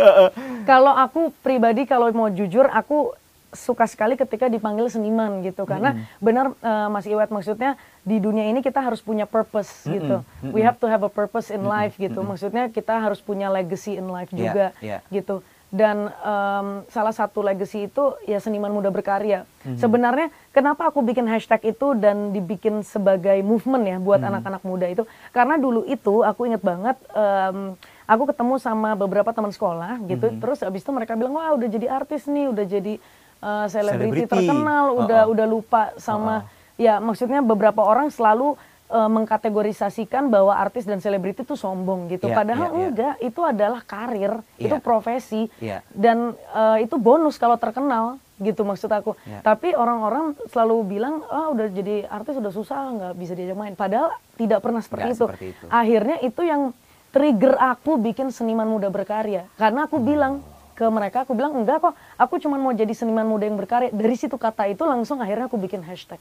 Heeh. 0.65 0.67
Kalau 0.67 0.97
aku 0.97 1.29
pribadi 1.45 1.85
kalau 1.85 2.09
mau 2.17 2.33
jujur, 2.33 2.65
aku 2.67 3.13
suka 3.55 3.87
sekali 3.87 4.19
ketika 4.19 4.51
dipanggil 4.51 4.91
seniman 4.91 5.39
gitu 5.47 5.63
karena 5.63 5.95
benar 6.19 6.59
eh, 6.59 6.89
Mas 6.91 7.07
Iwet 7.07 7.31
maksudnya 7.31 7.79
di 8.03 8.19
dunia 8.19 8.51
ini 8.51 8.59
kita 8.59 8.83
harus 8.83 8.99
punya 8.99 9.31
purpose 9.31 9.87
gitu. 9.87 10.27
We 10.43 10.67
have 10.67 10.83
to 10.83 10.91
have 10.91 11.07
a 11.07 11.13
purpose 11.13 11.55
in 11.55 11.63
life 11.63 11.95
gitu. 11.95 12.19
Maksudnya 12.21 12.67
kita 12.67 12.99
harus 12.99 13.23
punya 13.23 13.47
legacy 13.47 13.95
in 13.95 14.11
life 14.11 14.35
Iya, 14.35 14.39
juga 14.43 14.67
iya. 14.83 14.99
gitu. 15.07 15.39
Dan 15.71 16.07
em, 16.11 16.67
salah 16.91 17.11
satu 17.11 17.43
legacy 17.43 17.87
itu 17.87 18.15
ya 18.27 18.39
seniman 18.39 18.71
muda 18.71 18.91
berkarya. 18.91 19.47
Sebenarnya 19.79 20.35
kenapa 20.51 20.91
aku 20.91 21.03
bikin 21.03 21.27
hashtag 21.27 21.75
itu 21.75 21.95
dan 21.95 22.31
dibikin 22.31 22.83
sebagai 22.83 23.39
movement 23.43 23.87
ya 23.87 23.97
buat 23.99 24.19
anak-anak 24.19 24.63
muda 24.63 24.87
itu 24.91 25.07
karena 25.31 25.59
dulu 25.59 25.87
itu 25.87 26.23
aku 26.23 26.51
inget 26.51 26.63
banget 26.63 26.99
em, 27.15 27.79
aku 28.05 28.29
ketemu 28.29 28.55
sama 28.59 28.93
beberapa 28.95 29.31
teman 29.31 29.51
sekolah 29.51 30.01
gitu. 30.05 30.29
Terus 30.39 30.61
abis 30.61 30.81
itu 30.81 30.93
mereka 30.93 31.15
bilang 31.15 31.35
wah 31.35 31.53
udah 31.53 31.69
jadi 31.69 31.87
artis 31.89 32.25
nih, 32.25 32.49
udah 32.49 32.65
jadi 32.65 32.95
eh, 33.41 33.67
selebriti 33.69 34.25
Selebriti. 34.25 34.33
terkenal, 34.33 34.85
udah 34.95 35.21
Uh-uh. 35.25 35.33
udah 35.33 35.47
lupa 35.47 35.83
sama 35.97 36.45
ya 36.75 36.99
maksudnya 36.99 37.39
beberapa 37.39 37.81
orang 37.81 38.11
selalu 38.11 38.57
eh, 38.91 39.09
mengkategorisasikan 39.09 40.29
bahwa 40.29 40.53
artis 40.55 40.85
dan 40.85 40.99
selebriti 40.99 41.43
itu 41.43 41.55
sombong 41.55 42.11
gitu. 42.11 42.29
Iya, 42.29 42.37
Padahal 42.37 42.69
iya, 42.69 42.77
iya. 42.77 42.87
enggak, 42.91 43.15
itu 43.23 43.41
adalah 43.41 43.81
karir, 43.83 44.33
itu 44.59 44.77
Iya. 44.77 44.83
profesi 44.83 45.43
Iya. 45.63 45.79
dan 45.91 46.33
eh, 46.35 46.85
itu 46.85 46.97
bonus 46.99 47.39
kalau 47.39 47.57
terkenal 47.57 48.19
gitu 48.35 48.67
maksud 48.67 48.91
aku. 48.91 49.15
Iya. 49.25 49.47
Tapi 49.47 49.79
orang-orang 49.79 50.35
selalu 50.51 50.99
bilang, 50.99 51.23
ah 51.31 51.55
udah 51.55 51.71
jadi 51.71 52.03
artis 52.11 52.35
udah 52.35 52.51
susah 52.51 52.79
nggak 52.91 53.13
bisa 53.15 53.33
diajak 53.33 53.55
main. 53.55 53.79
Padahal 53.79 54.11
tidak 54.35 54.59
pernah 54.59 54.83
seperti 54.83 55.09
itu. 55.15 55.25
seperti 55.25 55.45
itu. 55.55 55.65
Akhirnya 55.71 56.17
itu 56.19 56.43
yang 56.43 56.75
trigger 57.15 57.55
aku 57.55 57.95
bikin 57.97 58.29
seniman 58.29 58.67
muda 58.67 58.91
berkarya. 58.91 59.47
Karena 59.55 59.87
aku 59.87 59.97
bilang 59.97 60.43
ke 60.75 60.83
mereka, 60.85 61.23
aku 61.23 61.33
bilang 61.33 61.55
enggak 61.55 61.79
kok, 61.81 61.95
aku 62.19 62.43
cuma 62.43 62.59
mau 62.59 62.75
jadi 62.75 62.91
seniman 62.91 63.23
muda 63.23 63.47
yang 63.47 63.55
berkarya. 63.55 63.95
Dari 63.95 64.17
situ 64.19 64.35
kata 64.35 64.67
itu 64.67 64.83
langsung 64.83 65.23
akhirnya 65.23 65.47
aku 65.47 65.55
bikin 65.55 65.81
hashtag. 65.81 66.19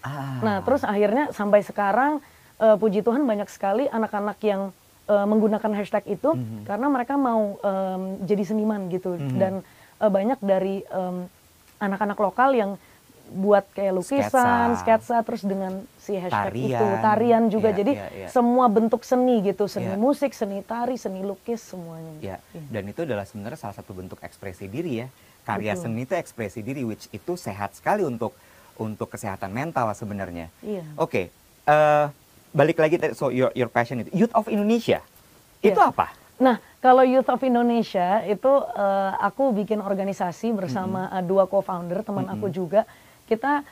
Ah. 0.00 0.38
Nah, 0.38 0.56
terus 0.62 0.86
akhirnya 0.86 1.34
sampai 1.34 1.66
sekarang 1.66 2.22
eh, 2.56 2.76
puji 2.78 3.02
Tuhan 3.02 3.26
banyak 3.26 3.50
sekali 3.50 3.84
anak-anak 3.84 4.38
yang 4.40 4.70
eh, 5.06 5.26
menggunakan 5.26 5.72
hashtag 5.74 6.06
itu 6.08 6.32
Mhm. 6.32 6.64
karena 6.64 6.86
mereka 6.86 7.14
mau 7.14 7.58
em, 7.60 8.02
jadi 8.22 8.42
seniman 8.46 8.86
gitu 8.88 9.18
dan 9.34 9.66
eh, 9.98 10.08
banyak 10.08 10.38
dari 10.38 10.86
anak-anak 11.76 12.16
lokal 12.16 12.54
yang 12.54 12.70
buat 13.26 13.66
kayak 13.74 13.92
lukisan, 13.96 14.78
Sketsa. 14.78 14.80
sketsa, 14.80 15.16
terus 15.20 15.42
dengan 15.42 15.82
si 15.98 16.14
hashtag 16.14 16.54
itu 16.70 16.78
Tarian. 16.78 17.02
tarian 17.02 17.42
juga. 17.50 17.74
Iya, 17.74 17.78
jadi 17.82 17.92
iya, 17.98 18.06
iya. 18.14 18.28
semua 18.30 18.70
bentuk 18.70 19.02
seni 19.02 19.42
gitu, 19.42 19.66
seni 19.66 19.90
Iya. 19.90 19.98
musik, 19.98 20.30
seni 20.30 20.62
tari, 20.62 20.94
seni 20.94 21.26
lukis 21.26 21.58
semuanya. 21.58 22.14
Ya, 22.22 22.36
Iya. 22.54 22.62
dan 22.70 22.82
itu 22.86 23.00
adalah 23.02 23.26
sebenarnya 23.26 23.58
salah 23.58 23.74
satu 23.74 23.92
bentuk 23.92 24.22
ekspresi 24.22 24.70
diri 24.70 25.02
ya. 25.02 25.08
Karya 25.42 25.74
Betul. 25.74 25.82
seni 25.86 26.00
itu 26.02 26.14
ekspresi 26.14 26.60
diri, 26.60 26.82
which 26.82 27.06
itu 27.10 27.34
sehat 27.34 27.74
sekali 27.74 28.02
untuk 28.02 28.34
untuk 28.76 29.08
kesehatan 29.08 29.50
mental 29.50 29.90
sebenarnya. 29.90 30.46
Iya. 30.60 30.84
Oke, 30.94 31.32
eh, 31.64 32.06
balik 32.52 32.78
lagi 32.78 32.96
tadi, 32.96 33.12
so 33.12 33.28
your 33.28 33.50
your 33.52 33.66
passion 33.66 34.00
itu 34.00 34.10
Youth 34.12 34.34
of 34.34 34.46
Indonesia 34.46 35.02
itu 35.60 35.74
Iya. 35.74 35.90
apa? 35.90 36.14
Nah, 36.36 36.60
kalau 36.78 37.00
Youth 37.00 37.26
of 37.26 37.40
Indonesia 37.40 38.20
itu 38.22 38.52
eh, 38.76 39.12
aku 39.18 39.50
bikin 39.50 39.80
organisasi 39.80 40.52
bersama 40.52 41.08
eh, 41.10 41.24
dua 41.24 41.46
co-founder 41.46 42.02
teman 42.02 42.28
aku 42.28 42.46
juga. 42.48 42.86
Kita 43.26 43.62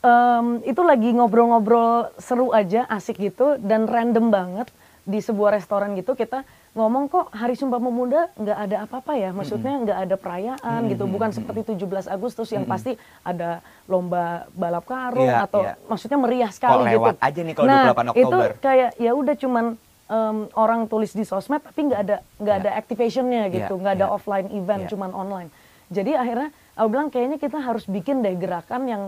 em, 0.00 0.46
itu 0.62 0.80
lagi 0.80 1.12
ngobrol-ngobrol 1.12 2.12
seru 2.16 2.50
aja, 2.50 2.84
asik 2.88 3.16
gitu 3.18 3.56
dan 3.58 3.84
random 3.84 4.28
banget 4.28 4.68
di 5.04 5.20
sebuah 5.20 5.52
restoran 5.52 5.92
gitu 5.92 6.12
kita 6.12 6.48
ngomong 6.72 7.06
kok 7.06 7.28
Hari 7.30 7.54
Sumpah 7.54 7.76
Pemuda 7.76 8.32
nggak 8.34 8.58
ada 8.58 8.76
apa-apa 8.82 9.12
ya, 9.14 9.30
maksudnya 9.30 9.78
nggak 9.78 9.98
ada 10.00 10.16
perayaan 10.16 10.80
gitu, 10.88 11.04
bukan 11.04 11.30
seperti 11.30 11.70
17 11.70 12.08
Agustus 12.08 12.48
yang 12.50 12.64
pasti 12.64 12.96
ada 13.20 13.60
lomba 13.84 14.48
balap 14.50 14.82
karung 14.82 15.28
Iya, 15.28 15.44
atau 15.44 15.60
iya. 15.62 15.76
maksudnya 15.86 16.18
meriah 16.18 16.50
sekali 16.50 16.72
Kok 16.72 16.80
gitu. 16.80 16.90
lewat 16.90 17.14
aja 17.20 17.40
nih 17.40 17.54
kalau 17.54 17.68
nah, 17.68 17.84
28 17.86 18.10
itu 18.10 18.26
Oktober. 18.26 18.50
kayak 18.58 18.90
ya 18.96 19.10
udah 19.12 19.34
cuman 19.36 19.64
em, 20.04 20.36
orang 20.54 20.80
tulis 20.84 21.12
di 21.12 21.22
sosmed 21.22 21.60
tapi 21.60 21.80
nggak 21.84 22.00
ada 22.00 22.16
nggak 22.40 22.56
Iya. 22.56 22.62
ada 22.64 22.70
activationnya 22.74 23.42
gitu 23.52 23.74
Iya, 23.76 23.80
nggak 23.84 23.94
ada 23.94 24.06
iya. 24.08 24.14
offline 24.16 24.48
event 24.50 24.82
Iya. 24.82 24.90
cuman 24.90 25.10
online 25.12 25.48
jadi 25.88 26.16
akhirnya 26.16 26.48
aku 26.74 26.86
bilang 26.88 27.08
kayaknya 27.08 27.36
kita 27.36 27.58
harus 27.58 27.84
bikin 27.84 28.20
deh 28.20 28.34
gerakan 28.34 28.82
yang 28.84 29.02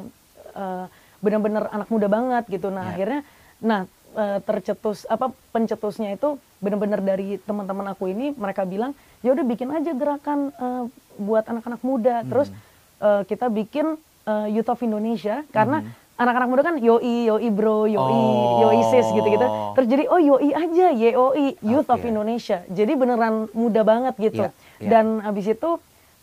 eh, 0.52 0.84
benar-benar 1.18 1.68
anak 1.68 1.88
muda 1.88 2.06
banget 2.06 2.44
gitu 2.48 2.68
nah 2.68 2.84
Iya. 2.84 2.92
akhirnya 2.92 3.20
nah 3.58 3.80
eh, 4.12 4.38
tercetus 4.40 5.04
apa 5.06 5.32
pencetusnya 5.50 6.12
itu 6.12 6.36
benar-benar 6.58 7.00
dari 7.00 7.36
teman-teman 7.38 7.86
aku 7.88 8.08
ini 8.08 8.32
mereka 8.32 8.64
bilang 8.64 8.92
ya 9.20 9.32
udah 9.32 9.44
bikin 9.44 9.68
aja 9.70 9.92
gerakan 9.92 10.52
eh, 10.52 10.82
buat 11.16 11.44
anak-anak 11.44 11.80
muda 11.80 12.20
terus 12.22 12.48
Hmm. 12.48 12.60
eh, 12.98 13.22
kita 13.24 13.48
bikin 13.48 13.96
eh, 14.24 14.46
Youth 14.50 14.68
of 14.68 14.80
Indonesia 14.80 15.44
karena 15.50 15.80
anak-anak 16.16 16.48
muda 16.48 16.62
kan 16.64 16.76
yoi, 16.76 17.28
yoi 17.28 17.48
bro, 17.52 17.84
yoi, 17.84 18.00
Oh. 18.00 18.64
yoi 18.64 18.80
sis 18.88 19.04
gitu-gitu. 19.06 19.44
Terus 19.76 19.84
jadi 19.86 20.04
oh 20.08 20.16
yoi 20.16 20.48
aja, 20.48 20.88
YOI, 20.88 21.60
Youth 21.60 21.92
of 21.92 22.00
Oke. 22.00 22.08
Indonesia. 22.08 22.64
Jadi 22.66 22.96
beneran 22.96 23.52
muda 23.52 23.84
banget 23.84 24.16
gitu. 24.16 24.48
Iya, 24.48 24.50
iya. 24.80 24.88
Dan 24.88 25.20
abis 25.20 25.52
itu 25.52 25.76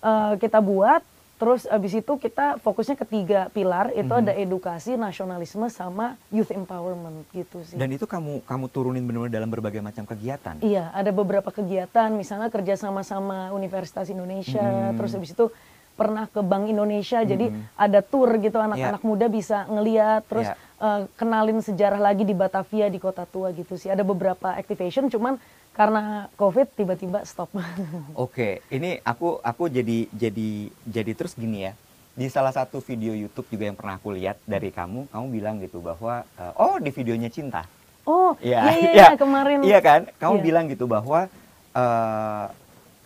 eh, 0.04 0.34
kita 0.38 0.60
buat, 0.60 1.00
terus 1.34 1.66
abis 1.66 1.98
itu 1.98 2.14
kita 2.16 2.56
fokusnya 2.60 2.96
ketiga 2.96 3.48
pilar 3.50 3.92
itu 3.92 4.08
Mhm. 4.08 4.22
ada 4.22 4.34
edukasi, 4.34 4.96
nasionalisme 4.96 5.68
sama 5.68 6.16
youth 6.30 6.52
empowerment 6.52 7.26
gitu 7.32 7.64
sih. 7.64 7.76
Dan 7.76 7.92
itu 7.92 8.04
kamu 8.04 8.44
kamu 8.44 8.66
turunin 8.68 9.04
benar-benar 9.04 9.34
dalam 9.34 9.50
berbagai 9.50 9.80
macam 9.80 10.04
kegiatan. 10.04 10.56
Iya, 10.60 10.92
ada 10.92 11.12
beberapa 11.12 11.50
kegiatan, 11.50 12.12
misalnya 12.14 12.48
kerja 12.48 12.76
sama-sama 12.76 13.52
Universitas 13.52 14.08
Indonesia, 14.08 14.64
Hmm. 14.64 14.96
terus 14.96 15.12
habis 15.12 15.32
itu 15.32 15.48
pernah 15.94 16.26
ke 16.26 16.42
Bank 16.42 16.66
Indonesia, 16.66 17.22
jadi 17.22 17.48
Hmm. 17.48 17.64
ada 17.76 18.02
tour 18.02 18.30
gitu 18.38 18.58
anak-anak 18.58 19.02
muda 19.02 19.26
bisa 19.28 19.66
ngeliat, 19.66 20.26
terus 20.26 20.48
Iya. 20.48 20.58
eh, 20.80 21.02
kenalin 21.14 21.60
sejarah 21.60 21.98
lagi 21.98 22.22
di 22.22 22.34
Batavia 22.34 22.88
di 22.88 22.98
kota 22.98 23.24
tua 23.24 23.50
gitu 23.50 23.74
sih. 23.74 23.88
Ada 23.88 24.02
beberapa 24.02 24.52
activation, 24.52 25.08
cuman 25.08 25.38
karena 25.72 26.28
COVID 26.34 26.68
tiba-tiba 26.74 27.22
stop. 27.24 27.50
Oke, 28.16 28.62
ini 28.68 28.98
aku 29.00 29.38
aku 29.40 29.68
jadi 29.68 30.06
jadi 30.10 30.50
jadi 30.84 31.12
terus 31.14 31.34
gini 31.34 31.64
ya. 31.64 31.74
Di 32.14 32.30
salah 32.30 32.52
satu 32.52 32.78
video 32.78 33.10
YouTube 33.12 33.50
juga 33.50 33.66
yang 33.66 33.74
pernah 33.74 33.98
aku 33.98 34.14
lihat 34.14 34.38
dari 34.44 34.70
kamu, 34.70 35.10
kamu 35.10 35.26
bilang 35.30 35.58
gitu 35.58 35.80
bahwa 35.80 36.22
eh, 36.34 36.54
oh 36.56 36.78
di 36.78 36.90
videonya 36.90 37.30
cinta. 37.30 37.66
oh, 38.04 38.36
Iya, 38.38 38.60
iya 38.60 38.70
iya, 38.76 38.90
iya. 38.92 39.06
iya, 39.10 39.16
kemarin. 39.16 39.58
Iya 39.62 39.80
kan? 39.80 40.02
Kamu 40.18 40.36
Iya. 40.38 40.44
bilang 40.44 40.66
gitu 40.68 40.86
bahwa 40.86 41.26
eh, 41.74 42.46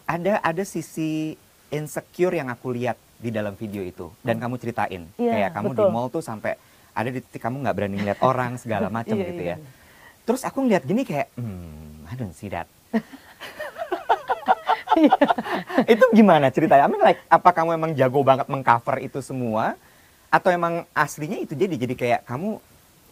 ada 0.04 0.34
ada 0.42 0.64
sisi 0.64 1.36
insecure 1.70 2.34
yang 2.34 2.48
aku 2.48 2.72
lihat 2.72 2.96
di 3.18 3.30
dalam 3.30 3.54
video 3.54 3.82
itu 3.82 4.14
dan 4.22 4.38
kamu 4.38 4.56
ceritain 4.56 5.04
Hmm. 5.10 5.20
Iya, 5.20 5.32
kayak 5.34 5.50
kamu 5.52 5.68
di 5.68 5.76
betul. 5.76 5.90
mall 5.90 6.08
tuh 6.08 6.22
sampai 6.22 6.54
ada 6.92 7.10
di 7.10 7.20
titik 7.20 7.42
kamu 7.42 7.62
nggak 7.62 7.76
berani 7.76 7.96
ngeliat 7.98 8.20
orang 8.30 8.56
segala 8.56 8.88
macam 8.88 9.14
Iya, 9.14 9.26
gitu 9.28 9.44
iya, 9.44 9.56
ya. 9.56 9.58
Terus 10.22 10.42
aku 10.44 10.60
ngeliat 10.60 10.84
gini 10.84 11.02
kayak, 11.02 11.32
hmm, 11.34 12.06
I 12.06 12.16
don't 12.16 12.32
see 12.32 12.52
that. 12.52 12.68
itu 15.88 16.06
gimana 16.12 16.50
ceritanya? 16.50 16.84
I 16.84 16.90
mean 16.90 17.00
like, 17.00 17.22
apa 17.28 17.50
kamu 17.52 17.70
emang 17.74 17.92
jago 17.94 18.22
banget 18.22 18.48
mengcover 18.48 19.00
itu 19.00 19.22
semua? 19.22 19.78
Atau 20.28 20.52
emang 20.52 20.84
aslinya 20.92 21.40
itu 21.40 21.56
jadi 21.56 21.74
jadi 21.74 21.96
kayak 21.96 22.22
kamu 22.26 22.60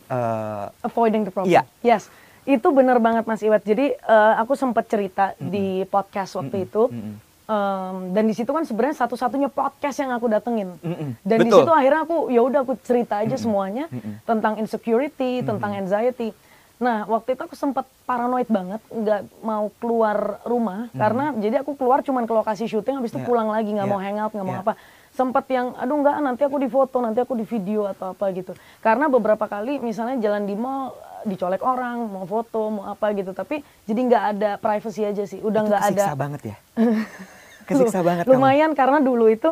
eh, 0.05 0.65
avoiding 0.83 1.24
the 1.24 1.31
problem. 1.31 1.50
Iya. 1.50 1.63
Yes, 1.79 2.12
itu 2.43 2.67
benar 2.69 3.00
banget 3.00 3.24
Mas 3.24 3.39
Iwat. 3.39 3.63
Jadi 3.63 3.95
eh, 3.95 4.33
aku 4.35 4.53
sempat 4.53 4.85
cerita 4.85 5.31
di 5.38 5.88
podcast 5.88 6.35
waktu 6.35 6.51
Mm-mm, 6.57 6.67
itu. 6.67 6.83
mm-mm. 6.91 7.15
Em, 7.46 7.96
dan 8.18 8.25
di 8.25 8.34
situ 8.34 8.50
kan 8.50 8.66
sebenarnya 8.66 9.06
satu-satunya 9.06 9.54
podcast 9.54 10.02
yang 10.02 10.10
aku 10.18 10.25
datengin. 10.25 10.74
Mm-mm, 10.82 11.14
Dan 11.22 11.38
di 11.46 11.52
situ 11.54 11.70
akhirnya 11.70 12.02
aku 12.02 12.34
ya 12.34 12.42
udah 12.42 12.66
aku 12.66 12.74
cerita 12.82 13.22
aja 13.22 13.38
semuanya 13.38 13.86
mm-mm. 13.94 14.25
tentang 14.25 14.58
insecurity, 14.58 15.46
tentang 15.46 15.78
anxiety. 15.78 16.34
Nah, 16.82 17.06
waktu 17.06 17.38
itu 17.38 17.42
aku 17.46 17.54
sempat 17.56 17.86
paranoid 18.04 18.50
banget, 18.50 18.82
nggak 18.90 19.22
mau 19.46 19.70
keluar 19.78 20.42
rumah 20.44 20.90
karena 20.92 21.32
jadi 21.38 21.62
aku 21.62 21.78
keluar 21.78 22.02
cuman 22.04 22.25
ke 22.25 22.34
lokasi 22.34 22.66
syuting 22.68 23.00
habis 23.00 23.14
itu 23.14 23.22
Ya, 23.22 23.28
pulang 23.30 23.48
lagi 23.48 23.70
nggak 23.72 23.88
ya, 23.88 23.94
mau 23.94 24.02
hangout, 24.02 24.32
nggak 24.34 24.48
mau 24.50 24.58
ya. 24.60 24.64
apa. 24.66 24.74
Sempat 25.16 25.46
yang 25.48 25.72
aduh 25.80 26.02
nggak 26.02 26.16
nanti 26.20 26.42
aku 26.44 26.58
di 26.60 26.68
foto, 26.68 26.98
nanti 27.00 27.22
aku 27.22 27.38
di 27.38 27.46
video 27.46 27.86
atau 27.88 28.12
apa 28.12 28.25
gitu. 28.34 28.58
Karena 28.82 29.06
beberapa 29.08 29.46
kali 29.46 29.80
misalnya 29.80 30.18
jalan 30.18 30.44
di 30.50 30.58
mall 30.58 30.92
dicolek 31.30 31.62
orang, 31.64 32.06
mau 32.12 32.25
foto, 32.28 32.74
mau 32.74 32.86
apa 32.90 33.14
gitu. 33.16 33.32
Tapi 33.32 33.62
jadi 33.88 34.02
nggak 34.02 34.24
ada 34.36 34.52
privacy 34.60 35.02
aja 35.08 35.24
sih. 35.24 35.40
Udah 35.40 35.62
nggak 35.64 35.84
ada 35.94 36.18
banget 36.18 36.42
ya. 36.52 36.56
kesiksa 37.69 38.00
banget 38.00 38.24
kamu. 38.24 38.34
Lumayan 38.34 38.72
karena 38.72 39.00
dulu 39.00 39.25
itu 39.27 39.50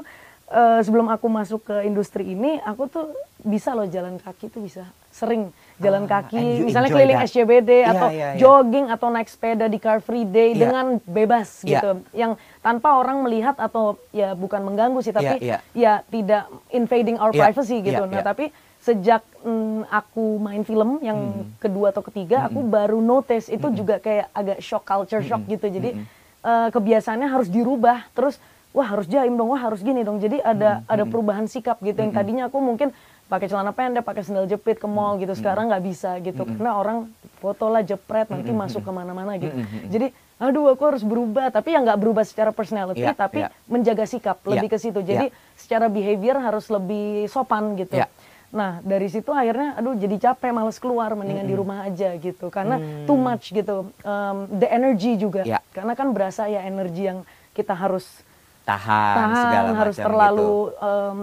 eh, 0.47 0.79
sebelum 0.81 1.09
aku 1.09 1.27
masuk 1.27 1.61
ke 1.63 1.75
industri 1.83 2.29
ini, 2.29 2.61
aku 2.61 2.85
tuh 2.85 3.05
bisa 3.41 3.73
loh 3.73 3.83
jalan 3.85 4.15
kaki 4.17 4.47
tuh 4.47 4.61
bisa 4.61 4.85
sering 5.09 5.51
jalan 5.77 6.05
Ah, 6.05 6.21
kaki, 6.21 6.63
misalnya 6.63 6.87
keliling 6.87 7.17
that. 7.17 7.27
SCBD 7.27 7.71
Iya, 7.81 7.91
atau 7.91 8.07
iya, 8.07 8.27
iya. 8.31 8.39
jogging 8.39 8.87
atau 8.87 9.07
naik 9.09 9.27
sepeda 9.27 9.65
di 9.65 9.77
Car 9.77 9.99
Free 9.99 10.23
Day 10.23 10.53
Iya. 10.53 10.59
dengan 10.59 10.85
bebas 11.03 11.59
Iya. 11.61 11.69
gitu, 11.75 11.89
yang 12.13 12.31
tanpa 12.59 12.95
orang 12.95 13.19
melihat 13.19 13.57
atau 13.57 13.97
ya 14.11 14.31
bukan 14.33 14.61
mengganggu 14.63 15.01
sih, 15.01 15.11
tapi 15.11 15.41
Iya, 15.41 15.59
ya 15.73 15.93
tidak 16.07 16.45
invading 16.69 17.17
our 17.17 17.29
Iya, 17.29 17.41
privacy 17.43 17.81
gitu. 17.81 17.99
iya, 17.99 18.07
Nah 18.07 18.21
iya. 18.21 18.25
tapi 18.25 18.45
sejak 18.79 19.23
mm, 19.41 19.89
aku 19.89 20.37
main 20.37 20.61
film 20.61 20.99
yang 21.01 21.17
Hmm. 21.17 21.55
kedua 21.57 21.89
atau 21.89 22.03
ketiga, 22.03 22.47
aku 22.47 22.61
baru 22.61 22.99
notice 22.99 23.47
itu 23.47 23.67
juga 23.71 23.97
kayak 23.97 24.27
agak 24.29 24.59
shock 24.59 24.83
culture 24.83 25.21
shock 25.21 25.41
gitu. 25.47 25.67
Jadi 25.67 25.97
eh, 26.43 26.69
kebiasaannya 26.69 27.27
harus 27.31 27.47
dirubah. 27.49 28.05
Terus 28.13 28.37
wah 28.73 28.87
harus 28.89 29.05
jaim 29.05 29.33
dong, 29.33 29.53
wah 29.53 29.61
harus 29.61 29.79
gini 29.81 30.03
dong. 30.03 30.19
Jadi 30.19 30.41
ada 30.43 30.83
ada 30.85 31.03
perubahan 31.07 31.47
sikap 31.47 31.79
gitu. 31.79 31.97
Yang 31.97 32.13
tadinya 32.13 32.51
aku 32.51 32.59
mungkin 32.59 32.91
pakai 33.31 33.47
celana 33.49 33.73
pendek, 33.73 34.03
pakai 34.05 34.21
sendal 34.21 34.45
jepit 34.45 34.77
ke 34.77 34.85
mall 34.85 35.17
gitu. 35.17 35.33
Sekarang 35.33 35.71
nggak 35.71 35.83
bisa 35.83 36.19
gitu. 36.21 36.43
Karena 36.43 36.77
orang 36.77 37.09
foto 37.39 37.67
lah 37.71 37.81
jepret 37.81 38.29
nanti 38.29 38.51
masuk 38.53 38.83
ke 38.83 38.91
mana-mana 38.93 39.39
gitu. 39.39 39.53
Jadi 39.89 40.11
aduh 40.41 40.73
aku 40.73 40.83
harus 40.83 41.03
berubah. 41.05 41.53
Tapi 41.53 41.73
ya 41.73 41.79
nggak 41.81 41.99
berubah 42.01 42.25
secara 42.27 42.51
personality, 42.51 43.05
Iya, 43.05 43.15
tapi 43.15 43.45
iya. 43.45 43.49
menjaga 43.69 44.03
sikap 44.09 44.41
lebih 44.43 44.67
Iya, 44.67 44.73
ke 44.73 44.77
situ. 44.81 44.99
Jadi 45.05 45.31
secara 45.55 45.87
behavior 45.87 46.35
harus 46.41 46.65
lebih 46.67 47.29
sopan 47.29 47.77
gitu. 47.79 47.95
Iya. 48.01 48.09
Nah 48.53 48.77
dari 48.79 49.09
situ 49.09 49.33
akhirnya 49.33 49.73
aduh 49.73 49.97
jadi 49.97 50.15
capek 50.21 50.53
males 50.53 50.77
keluar 50.77 51.17
mendingan 51.17 51.43
di 51.43 51.55
rumah 51.57 51.83
aja 51.83 52.13
gitu 52.15 52.47
karena 52.47 52.77
too 53.03 53.17
much 53.17 53.49
gitu 53.49 53.89
Um, 53.99 54.45
the 54.53 54.69
energy 54.69 55.17
juga 55.17 55.41
Iya. 55.41 55.59
karena 55.73 55.97
kan 55.97 56.13
berasa 56.13 56.45
ya 56.45 56.61
energi 56.61 57.09
yang 57.09 57.25
kita 57.51 57.73
harus 57.73 58.21
tahan, 58.63 59.15
tahan 59.17 59.33
segala 59.41 59.69
harus 59.73 59.95
macam 59.97 60.05
terlalu 60.05 60.53
gitu. 60.69 60.85
um, 60.85 61.17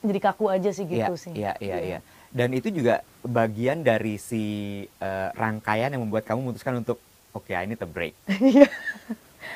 jadi 0.00 0.18
kaku 0.22 0.44
aja 0.48 0.70
sih 0.70 0.84
gitu 0.84 1.12
Iya, 1.12 1.20
sih. 1.20 1.32
Iya, 1.36 1.52
iya, 1.60 1.76
iya. 1.78 1.98
Dan 2.30 2.54
itu 2.54 2.72
juga 2.72 3.04
bagian 3.20 3.82
dari 3.82 4.16
si 4.16 4.42
eh, 4.86 5.28
rangkaian 5.34 5.90
yang 5.90 6.00
membuat 6.00 6.24
kamu 6.24 6.40
memutuskan 6.40 6.78
untuk 6.78 6.96
oke, 7.30 7.50
I 7.50 7.68
need 7.68 7.78
a 7.78 7.86
break. 7.86 8.16
Iya. 8.40 8.68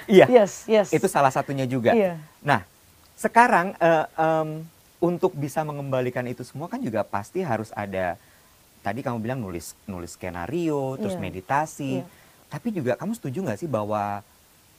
Iya. 0.05 0.27
Yes, 0.29 0.65
yes. 0.67 0.89
Itu 0.91 1.07
salah 1.07 1.31
satunya 1.31 1.65
juga. 1.65 1.93
Iya. 1.93 2.21
Nah, 2.41 2.61
sekarang 3.15 3.73
eh, 3.79 4.05
em, 4.15 4.49
untuk 5.05 5.37
bisa 5.37 5.61
mengembalikan 5.61 6.25
itu 6.25 6.41
semua 6.41 6.65
kan 6.65 6.81
juga 6.81 7.05
pasti 7.05 7.45
harus 7.45 7.69
ada 7.77 8.17
tadi 8.81 9.05
kamu 9.05 9.21
bilang 9.21 9.37
nulis 9.45 9.77
nulis 9.85 10.17
skenario, 10.17 10.97
terus 10.97 11.17
Iya. 11.17 11.21
meditasi. 11.21 12.01
Iya. 12.01 12.09
Tapi 12.49 12.69
juga 12.73 12.97
kamu 12.97 13.13
setuju 13.13 13.45
nggak 13.45 13.61
sih 13.61 13.69
bahwa 13.69 14.25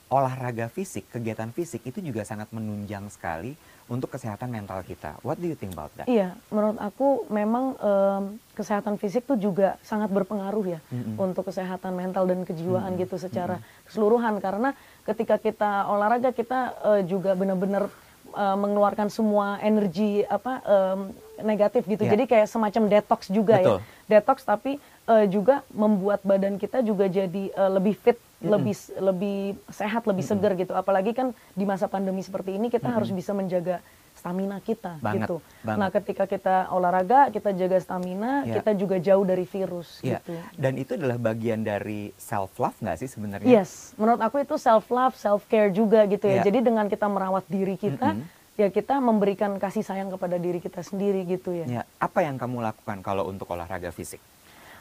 olahraga 0.06 0.66
fisik, 0.70 1.06
kegiatan 1.10 1.50
fisik 1.50 1.82
itu 1.82 1.98
juga 1.98 2.22
sangat 2.22 2.46
menunjang 2.54 3.10
sekali 3.10 3.58
untuk 3.86 4.10
kesehatan 4.10 4.50
mental 4.50 4.82
kita. 4.82 5.18
What 5.22 5.38
do 5.38 5.46
you 5.46 5.58
think 5.58 5.74
about 5.74 5.90
that? 5.98 6.06
Iya, 6.06 6.34
menurut 6.50 6.78
aku 6.78 7.26
memang 7.26 7.74
em, 7.78 8.22
kesehatan 8.54 8.98
fisik 8.98 9.26
tuh 9.26 9.38
juga 9.38 9.78
sangat 9.82 10.10
berpengaruh 10.10 10.66
ya 10.66 10.80
Mm-mm. 10.90 11.18
untuk 11.18 11.46
kesehatan 11.46 11.94
mental 11.94 12.26
dan 12.26 12.42
kejiwaan 12.42 12.94
Mm-mm. 12.94 13.02
gitu 13.02 13.18
secara 13.18 13.58
keseluruhan 13.86 14.38
karena 14.38 14.74
ketika 15.02 15.38
kita 15.38 15.86
olahraga 15.86 16.30
kita 16.30 16.58
eh, 16.82 17.02
juga 17.06 17.34
benar-benar 17.34 17.90
eh, 18.34 18.56
mengeluarkan 18.56 19.08
semua 19.12 19.60
energi 19.62 20.26
apa 20.26 20.62
em, 20.64 21.00
negatif 21.44 21.84
gitu. 21.84 22.02
Iya. 22.08 22.16
Jadi 22.16 22.24
kayak 22.26 22.48
semacam 22.48 22.82
detox 22.88 23.28
juga 23.28 23.60
Betul. 23.60 23.78
ya. 23.78 23.82
Detox 24.06 24.46
tapi 24.46 24.78
eh, 25.10 25.26
juga 25.28 25.62
membuat 25.74 26.24
badan 26.24 26.56
kita 26.56 26.80
juga 26.82 27.06
jadi 27.06 27.52
eh, 27.52 27.70
lebih 27.70 27.94
fit, 27.98 28.18
lebih 28.40 28.74
lebih 28.98 29.38
sehat, 29.70 30.06
lebih 30.08 30.24
segar 30.24 30.52
gitu. 30.56 30.72
Apalagi 30.72 31.12
kan 31.12 31.36
di 31.52 31.64
masa 31.68 31.86
pandemi 31.86 32.24
seperti 32.24 32.56
ini 32.56 32.72
kita 32.72 32.88
harus 32.88 33.12
bisa 33.12 33.36
menjaga 33.36 33.82
stamina 34.26 34.58
kita 34.58 34.98
Banget, 34.98 35.30
gitu. 35.30 35.36
banget. 35.62 35.78
Nah, 35.78 35.88
ketika 35.94 36.24
kita 36.26 36.54
olahraga, 36.74 37.30
kita 37.30 37.54
jaga 37.54 37.78
stamina, 37.78 38.42
Iya. 38.42 38.58
kita 38.58 38.70
juga 38.74 38.96
jauh 38.98 39.22
dari 39.22 39.46
virus 39.46 40.02
Iya. 40.02 40.18
gitu. 40.18 40.34
Dan 40.58 40.82
itu 40.82 40.98
adalah 40.98 41.14
bagian 41.14 41.62
dari 41.62 42.10
self 42.18 42.58
love 42.58 42.74
nggak 42.82 42.98
sih 42.98 43.06
sebenarnya? 43.06 43.46
Yes, 43.46 43.94
menurut 43.94 44.18
aku 44.18 44.42
itu 44.42 44.58
self 44.58 44.90
love, 44.90 45.14
self 45.14 45.46
care 45.46 45.70
juga 45.70 46.02
gitu 46.10 46.26
ya. 46.26 46.42
Iya. 46.42 46.50
Jadi 46.50 46.58
dengan 46.66 46.90
kita 46.90 47.06
merawat 47.06 47.46
diri 47.46 47.78
kita, 47.78 48.18
Mm-mm. 48.18 48.58
ya 48.58 48.66
kita 48.74 48.98
memberikan 48.98 49.54
kasih 49.62 49.86
sayang 49.86 50.10
kepada 50.10 50.42
diri 50.42 50.58
kita 50.58 50.82
sendiri 50.82 51.22
gitu 51.22 51.54
ya. 51.54 51.66
Ya, 51.70 51.82
apa 52.02 52.26
yang 52.26 52.34
kamu 52.34 52.66
lakukan 52.66 52.98
kalau 53.06 53.30
untuk 53.30 53.46
olahraga 53.46 53.94
fisik? 53.94 54.18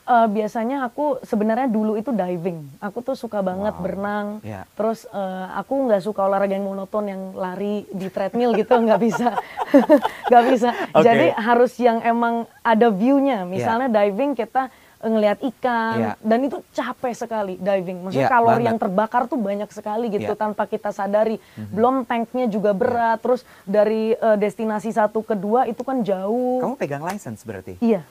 Eh, 0.05 0.27
biasanya 0.29 0.85
aku 0.85 1.17
sebenarnya 1.25 1.65
dulu 1.65 1.97
itu 1.97 2.13
diving. 2.13 2.61
Aku 2.77 3.01
tuh 3.01 3.17
suka 3.17 3.41
banget 3.41 3.73
Wow. 3.73 3.81
berenang. 3.81 4.27
Iya. 4.45 4.69
Terus 4.71 5.09
eh, 5.09 5.45
aku 5.51 5.73
nggak 5.81 5.97
suka 5.99 6.21
olahraga 6.21 6.53
yang 6.53 6.61
monoton 6.63 7.09
yang 7.09 7.21
lari 7.33 7.89
di 7.89 8.05
treadmill 8.07 8.53
gitu 8.53 8.69
nggak 8.85 9.01
bisa, 9.01 9.33
nggak 10.29 10.43
bisa. 10.45 10.69
Oke. 10.93 11.01
Jadi 11.01 11.33
harus 11.33 11.73
yang 11.77 12.05
emang 12.05 12.45
ada 12.61 12.87
view-nya. 12.87 13.43
Misalnya 13.43 13.89
diving 13.89 14.33
kita 14.33 14.69
eh, 15.01 15.09
ngelihat 15.09 15.41
ikan 15.49 15.97
Iya. 15.97 16.11
dan 16.21 16.39
itu 16.43 16.57
capek 16.69 17.13
sekali 17.17 17.53
diving. 17.57 18.05
Maksudnya 18.05 18.29
Iya, 18.29 18.35
kalori 18.37 18.53
banget. 18.55 18.69
yang 18.69 18.77
terbakar 18.77 19.21
tuh 19.25 19.41
banyak 19.41 19.69
sekali 19.69 20.05
gitu 20.11 20.31
Iya. 20.31 20.37
tanpa 20.37 20.63
kita 20.65 20.93
sadari. 20.93 21.41
Belum 21.57 22.05
tanknya 22.05 22.45
juga 22.45 22.71
berat. 22.71 23.17
Terus 23.19 23.41
dari 23.65 24.13
eh, 24.13 24.37
destinasi 24.37 24.93
satu 24.93 25.25
ke 25.25 25.33
dua 25.33 25.65
itu 25.65 25.81
kan 25.81 26.05
jauh. 26.05 26.61
Kamu 26.61 26.77
pegang 26.77 27.01
license 27.01 27.41
berarti? 27.41 27.81
Iya. 27.81 28.05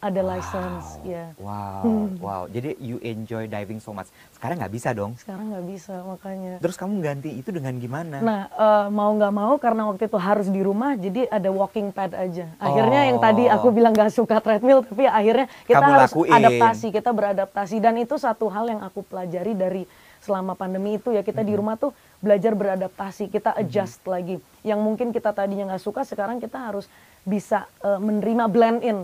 Ada 0.00 0.20
license, 0.22 0.96
ya. 1.02 1.36
Wow, 1.36 1.84
wow. 2.24 2.42
Jadi 2.46 2.72
you 2.78 2.96
enjoy 2.98 3.44
diving 3.44 3.78
so 3.78 3.92
much. 3.92 4.08
Sekarang 4.32 4.56
nggak 4.56 4.72
bisa 4.72 4.90
dong. 4.90 5.12
Sekarang 5.14 5.52
nggak 5.52 5.66
bisa 5.66 6.00
makanya. 6.02 6.56
Terus 6.56 6.74
kamu 6.74 6.94
ganti 6.98 7.30
itu 7.30 7.48
dengan 7.48 7.76
gimana? 7.76 8.16
Nah, 8.18 8.42
eh, 8.48 8.86
mau 8.88 9.12
nggak 9.12 9.28
mau 9.30 9.54
karena 9.56 9.84
waktu 9.86 10.06
itu 10.06 10.16
harus 10.16 10.48
di 10.48 10.58
rumah, 10.58 10.96
jadi 10.96 11.28
ada 11.28 11.48
walking 11.48 11.92
pad 11.92 12.12
aja. 12.12 12.48
Akhirnya 12.56 13.06
yang 13.06 13.18
tadi 13.18 13.44
aku 13.46 13.68
Oh. 13.68 13.72
bilang 13.72 13.92
nggak 13.92 14.08
suka 14.10 14.40
treadmill, 14.40 14.80
tapi 14.82 15.04
akhirnya 15.04 15.46
kita 15.62 15.76
Kamu 15.78 15.92
harus 15.94 16.10
lakuin. 16.10 16.32
adaptasi, 16.34 16.86
kita 16.90 17.10
beradaptasi. 17.10 17.76
Dan 17.78 17.94
itu 17.96 18.16
satu 18.16 18.48
hal 18.48 18.66
yang 18.66 18.80
aku 18.80 19.00
pelajari 19.02 19.52
dari 19.52 19.84
selama 20.18 20.52
pandemi 20.52 20.96
itu 20.96 21.08
ya 21.10 21.20
kita 21.20 21.40
di 21.40 21.48
Mm-hmm. 21.48 21.58
rumah 21.58 21.76
tuh 21.76 21.92
belajar 22.20 22.52
beradaptasi, 22.52 23.32
kita 23.32 23.56
adjust 23.56 24.04
lagi. 24.04 24.38
Yang 24.60 24.80
mungkin 24.80 25.08
kita 25.10 25.32
tadinya 25.32 25.72
nggak 25.74 25.82
suka, 25.82 26.04
sekarang 26.04 26.36
kita 26.38 26.60
harus 26.60 26.86
bisa 27.20 27.68
eh, 27.84 28.00
menerima 28.00 28.44
blend 28.48 28.80
in 28.80 28.98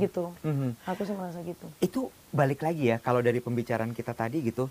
gitu. 0.00 0.32
Mhm. 0.40 0.76
Aku 0.88 1.04
sih 1.04 1.12
merasa 1.12 1.40
gitu. 1.44 1.66
Itu 1.80 2.08
balik 2.32 2.64
lagi 2.64 2.92
ya 2.92 2.96
kalau 3.00 3.20
dari 3.20 3.40
pembicaraan 3.40 3.92
kita 3.92 4.12
tadi 4.12 4.40
gitu 4.44 4.68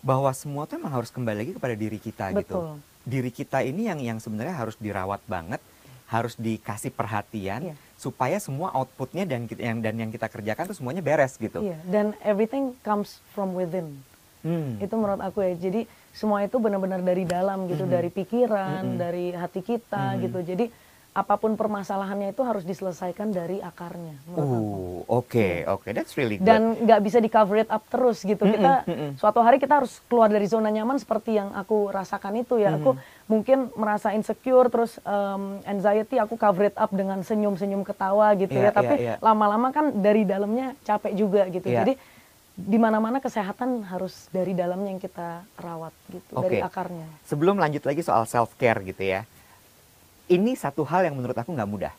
bahwa 0.00 0.30
semua 0.34 0.64
tuh 0.66 0.78
emang 0.80 0.94
harus 0.94 1.10
kembali 1.12 1.46
lagi 1.46 1.52
kepada 1.54 1.74
diri 1.78 1.98
kita 1.98 2.34
gitu. 2.34 2.58
Betul. 2.58 2.68
Diri 3.06 3.30
kita 3.30 3.62
ini 3.62 3.86
yang 3.86 4.00
yang 4.02 4.18
sebenarnya 4.18 4.54
harus 4.54 4.74
dirawat 4.78 5.22
banget, 5.30 5.62
harus 6.10 6.34
dikasih 6.34 6.90
perhatian 6.90 7.70
Iya. 7.70 7.74
supaya 7.94 8.36
semua 8.42 8.74
outputnya 8.74 9.26
dan 9.26 9.46
yang 9.46 9.78
dan 9.78 9.94
yang 9.94 10.10
kita 10.10 10.26
kerjakan 10.26 10.66
tuh 10.70 10.76
semuanya 10.78 11.02
beres 11.06 11.38
gitu. 11.38 11.62
Iya, 11.62 11.78
dan 11.86 12.18
everything 12.26 12.74
comes 12.82 13.22
from 13.30 13.54
within. 13.54 14.02
Hmm. 14.42 14.80
Itu 14.82 14.96
menurut 14.98 15.20
aku 15.22 15.44
ya. 15.44 15.52
Jadi 15.54 15.84
semua 16.10 16.42
itu 16.42 16.58
benar-benar 16.58 17.00
dari 17.00 17.22
dalam 17.22 17.66
gitu, 17.66 17.86
Mhm. 17.86 17.92
dari 17.92 18.10
pikiran, 18.10 18.82
Mhm. 18.94 18.98
dari 18.98 19.26
hati 19.32 19.60
kita 19.62 20.16
Mhm. 20.16 20.20
gitu. 20.26 20.38
Jadi 20.42 20.66
apa 21.10 21.34
pun 21.34 21.58
permasalahannya 21.58 22.30
itu 22.30 22.46
harus 22.46 22.62
diselesaikan 22.62 23.34
dari 23.34 23.58
akarnya. 23.58 24.14
Uh, 24.30 25.02
oke, 25.10 25.66
oke, 25.66 25.90
that's 25.90 26.14
really 26.14 26.38
good. 26.38 26.46
Dan 26.46 26.86
nggak 26.86 27.02
bisa 27.02 27.18
di 27.18 27.26
cover 27.26 27.58
it 27.58 27.66
up 27.66 27.82
terus 27.90 28.22
gitu. 28.22 28.46
Mm-mm, 28.46 28.54
Kita 28.54 28.72
mm-mm. 28.86 29.10
suatu 29.18 29.42
hari 29.42 29.58
kita 29.58 29.82
harus 29.82 29.98
keluar 30.06 30.30
dari 30.30 30.46
zona 30.46 30.70
nyaman 30.70 31.02
seperti 31.02 31.34
yang 31.34 31.50
aku 31.50 31.90
rasakan 31.90 32.38
itu 32.38 32.62
ya. 32.62 32.78
Aku 32.78 32.94
mungkin 33.26 33.74
merasa 33.74 34.14
insecure 34.14 34.70
terus 34.70 35.02
um, 35.02 35.58
anxiety 35.66 36.14
aku 36.14 36.38
cover 36.38 36.70
it 36.70 36.78
up 36.78 36.94
dengan 36.94 37.26
senyum-senyum 37.26 37.82
ketawa 37.82 38.30
gitu 38.38 38.54
Iya, 38.54 38.70
ya. 38.70 38.70
Tapi 38.70 38.94
iya, 38.94 39.02
iya. 39.02 39.14
lama-lama 39.18 39.74
kan 39.74 39.90
dari 39.90 40.22
dalamnya 40.22 40.78
capek 40.86 41.10
juga 41.18 41.42
gitu. 41.50 41.74
Iya. 41.74 41.82
Jadi 41.82 41.92
di 42.60 42.76
mana-mana 42.76 43.18
kesehatan 43.18 43.88
harus 43.88 44.28
dari 44.28 44.52
dalamnya 44.52 44.92
yang 44.92 45.00
kita 45.00 45.44
rawat 45.56 45.94
gitu, 46.12 46.32
dari 46.36 46.60
Oke. 46.60 46.68
akarnya. 46.68 47.08
Sebelum 47.24 47.56
lanjut 47.56 47.80
lagi 47.88 48.04
soal 48.04 48.28
self 48.28 48.52
care 48.60 48.80
gitu 48.84 49.00
ya, 49.00 49.24
ini 50.28 50.52
satu 50.54 50.84
hal 50.84 51.08
yang 51.08 51.16
menurut 51.16 51.34
aku 51.34 51.50
nggak 51.56 51.70
mudah. 51.70 51.94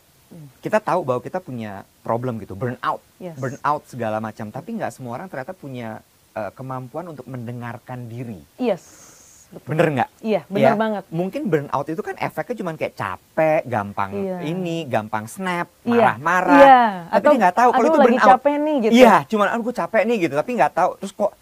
Kita 0.64 0.80
tahu 0.80 1.04
bahwa 1.04 1.20
kita 1.20 1.44
punya 1.44 1.84
problem 2.00 2.40
gitu, 2.40 2.56
burnout, 2.56 3.04
Yes. 3.20 3.36
burnout 3.36 3.84
segala 3.84 4.16
macam. 4.16 4.48
Tapi 4.48 4.80
nggak 4.80 4.92
semua 4.96 5.20
orang 5.20 5.28
ternyata 5.28 5.52
punya 5.52 6.00
uh, 6.32 6.48
kemampuan 6.56 7.12
untuk 7.12 7.28
mendengarkan 7.28 8.08
diri. 8.08 8.40
Yes, 8.56 9.11
betul. 9.52 9.68
Bener 9.68 9.86
nggak? 9.90 10.08
Iya, 10.20 10.40
bener 10.46 10.64
Ya, 10.64 10.72
banget. 10.74 11.04
Mungkin 11.08 11.42
burnout 11.44 11.86
itu 11.86 12.00
kan 12.00 12.16
efeknya 12.16 12.54
cuma 12.56 12.70
kayak 12.72 12.94
capek, 12.94 13.60
gampang 13.64 14.10
Iya. 14.10 14.36
ini, 14.42 14.76
gampang 14.84 15.24
snap, 15.26 15.68
Iya, 15.82 16.16
marah-marah. 16.16 16.56
iya. 16.58 16.82
Tapi 17.04 17.14
Atau, 17.14 17.30
dia 17.30 17.38
nggak 17.38 17.54
tahu 17.54 17.70
kalau 17.70 17.78
"Aduh, 17.78 17.86
itu 17.86 17.98
lagi 17.98 18.08
burnout. 18.10 18.30
capek 18.32 18.54
nih," 18.58 18.76
gitu. 18.80 18.92
Iya, 18.94 19.14
cuman 19.26 19.46
aduh 19.48 19.62
gue 19.62 19.74
capek 19.76 20.02
nih 20.02 20.16
gitu. 20.20 20.34
Tapi 20.34 20.50
nggak 20.54 20.72
tahu. 20.72 20.90
Terus 20.98 21.12
kok 21.12 21.32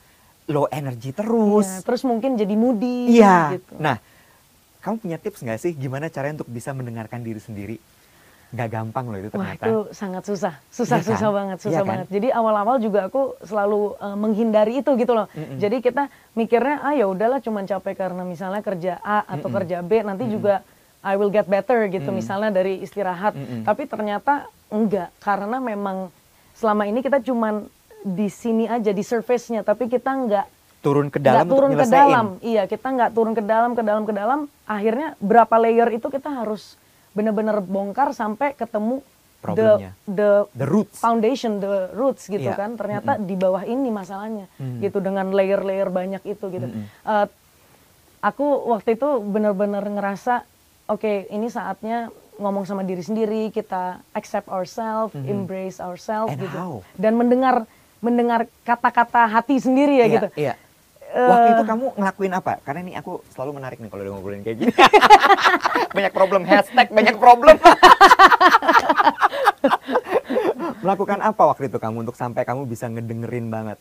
low 0.47 0.67
energy 0.69 1.11
terus. 1.11 1.69
Iya, 1.69 1.81
terus 1.83 2.03
mungkin 2.03 2.31
jadi 2.35 2.55
moody 2.55 2.97
Iya. 3.15 3.39
gitu. 3.55 3.75
Nah, 3.79 3.97
kamu 4.81 4.95
punya 4.99 5.17
tips 5.17 5.41
nggak 5.41 5.59
sih 5.59 5.73
gimana 5.73 6.09
caranya 6.09 6.39
untuk 6.39 6.51
bisa 6.51 6.71
mendengarkan 6.71 7.21
diri 7.21 7.39
sendiri? 7.39 7.77
Nggak 8.51 8.69
gampang 8.69 9.05
loh 9.07 9.19
itu 9.19 9.29
Wah 9.31 9.55
ternyata. 9.55 9.63
itu 9.63 9.77
sangat 9.95 10.23
susah, 10.27 10.55
susah, 10.69 10.99
Iya 10.99 11.07
kan? 11.07 11.11
susah 11.15 11.31
banget, 11.31 11.59
susah 11.63 11.71
Iya 11.71 11.81
kan? 11.81 11.87
banget. 11.87 12.07
Jadi 12.11 12.29
awal-awal 12.31 12.77
juga 12.83 13.01
aku 13.07 13.23
selalu 13.41 13.81
eh, 13.95 14.17
menghindari 14.19 14.73
itu 14.79 14.91
gitu 14.95 15.13
loh. 15.15 15.27
Mm-mm. 15.31 15.57
Jadi 15.57 15.77
kita 15.79 16.03
mikirnya 16.35 16.83
ah 16.83 16.91
ya 16.91 17.07
udahlah 17.07 17.39
cuman 17.39 17.63
capek 17.65 17.95
karena 17.97 18.23
misalnya 18.23 18.59
kerja 18.59 18.99
A 19.01 19.23
atau 19.25 19.47
Mm-mm. 19.47 19.57
kerja 19.63 19.77
B 19.81 20.03
nanti 20.03 20.27
juga 20.27 20.67
I 21.01 21.15
will 21.15 21.31
get 21.31 21.47
better 21.47 21.87
gitu 21.87 22.11
Mm. 22.11 22.17
misalnya 22.17 22.51
dari 22.51 22.83
istirahat. 22.83 23.39
Mm-mm. 23.39 23.63
Tapi 23.63 23.87
ternyata 23.87 24.51
enggak 24.67 25.15
karena 25.19 25.57
memang 25.57 26.11
selama 26.53 26.85
ini 26.85 27.01
kita 27.01 27.23
cuman 27.23 27.71
di 28.01 28.27
sini 28.27 28.67
aja 28.67 28.91
di 28.91 29.01
surface-nya 29.01 29.63
tapi 29.63 29.87
kita 29.87 30.11
enggak 30.11 30.47
Turun 30.81 31.13
ke 31.13 31.21
dalam 31.21 31.45
untuk 31.45 31.61
turun 31.61 31.77
ke 31.77 31.85
dalam. 31.85 32.27
Iya, 32.41 32.65
kita 32.65 32.89
nggak 32.89 33.11
turun 33.13 33.37
ke 33.37 33.45
dalam, 33.45 33.77
ke 33.77 33.85
dalam, 33.85 34.09
ke 34.09 34.17
dalam. 34.17 34.39
Akhirnya 34.65 35.13
berapa 35.21 35.53
layer 35.61 35.93
itu 35.93 36.09
kita 36.09 36.33
harus 36.33 36.81
benar-benar 37.11 37.59
bongkar 37.61 38.11
sampai 38.11 38.53
ketemu 38.53 39.03
Problemnya. 39.39 39.97
the, 40.05 40.13
the 40.13 40.31
The 40.55 40.67
roots. 40.67 40.99
foundation, 40.99 41.59
the 41.59 41.91
roots 41.93 42.25
gitu 42.25 42.45
Iya. 42.45 42.55
kan. 42.55 42.77
Ternyata 42.77 43.17
di 43.17 43.35
bawah 43.35 43.65
ini 43.65 43.89
masalahnya, 43.89 44.47
Mm. 44.57 44.79
gitu 44.81 44.99
dengan 44.99 45.27
layer-layer 45.29 45.89
banyak 45.89 46.23
itu 46.25 46.45
gitu. 46.47 46.67
Mm-mm. 46.67 46.85
Eh, 46.87 47.27
aku 48.21 48.45
waktu 48.69 48.95
itu 48.95 49.09
benar-benar 49.23 49.83
ngerasa, 49.83 50.45
oke 50.87 51.27
ini 51.27 51.49
saatnya 51.49 52.13
ngomong 52.37 52.65
sama 52.65 52.81
diri 52.81 53.01
sendiri, 53.01 53.49
kita 53.49 54.01
accept 54.11 54.49
ourselves, 54.49 55.13
embrace 55.15 55.77
ourselves 55.79 56.31
Mm-hmm. 56.31 56.37
And 56.37 56.45
gitu, 56.47 56.57
how? 56.57 56.73
dan 56.95 57.13
mendengar 57.15 57.57
mendengar 57.99 58.41
kata-kata 58.63 59.29
hati 59.29 59.57
sendiri 59.57 59.93
ya 59.95 60.01
Iya, 60.01 60.15
gitu. 60.15 60.29
Iya. 60.35 60.53
Eh, 61.11 61.27
Waktu 61.27 61.49
itu 61.59 61.65
kamu 61.67 61.87
ngelakuin 61.99 62.33
apa? 62.39 62.53
Karena 62.63 62.81
ini 62.87 62.93
aku 62.95 63.19
selalu 63.35 63.59
menarik 63.59 63.83
nih 63.83 63.91
kalau 63.91 64.03
udah 64.07 64.13
ngobrolin 64.15 64.47
kayak 64.47 64.59
gini. 64.63 64.73
banyak 65.97 66.13
problem 66.15 66.47
hashtag 66.47 66.87
banyak 66.95 67.17
problem. 67.19 67.59
Melakukan 70.87 71.19
apa 71.21 71.43
waktu 71.51 71.67
itu 71.67 71.83
kamu 71.83 72.07
untuk 72.07 72.15
sampai 72.15 72.47
kamu 72.47 72.63
bisa 72.65 72.87
ngedengerin 72.87 73.51
banget? 73.51 73.79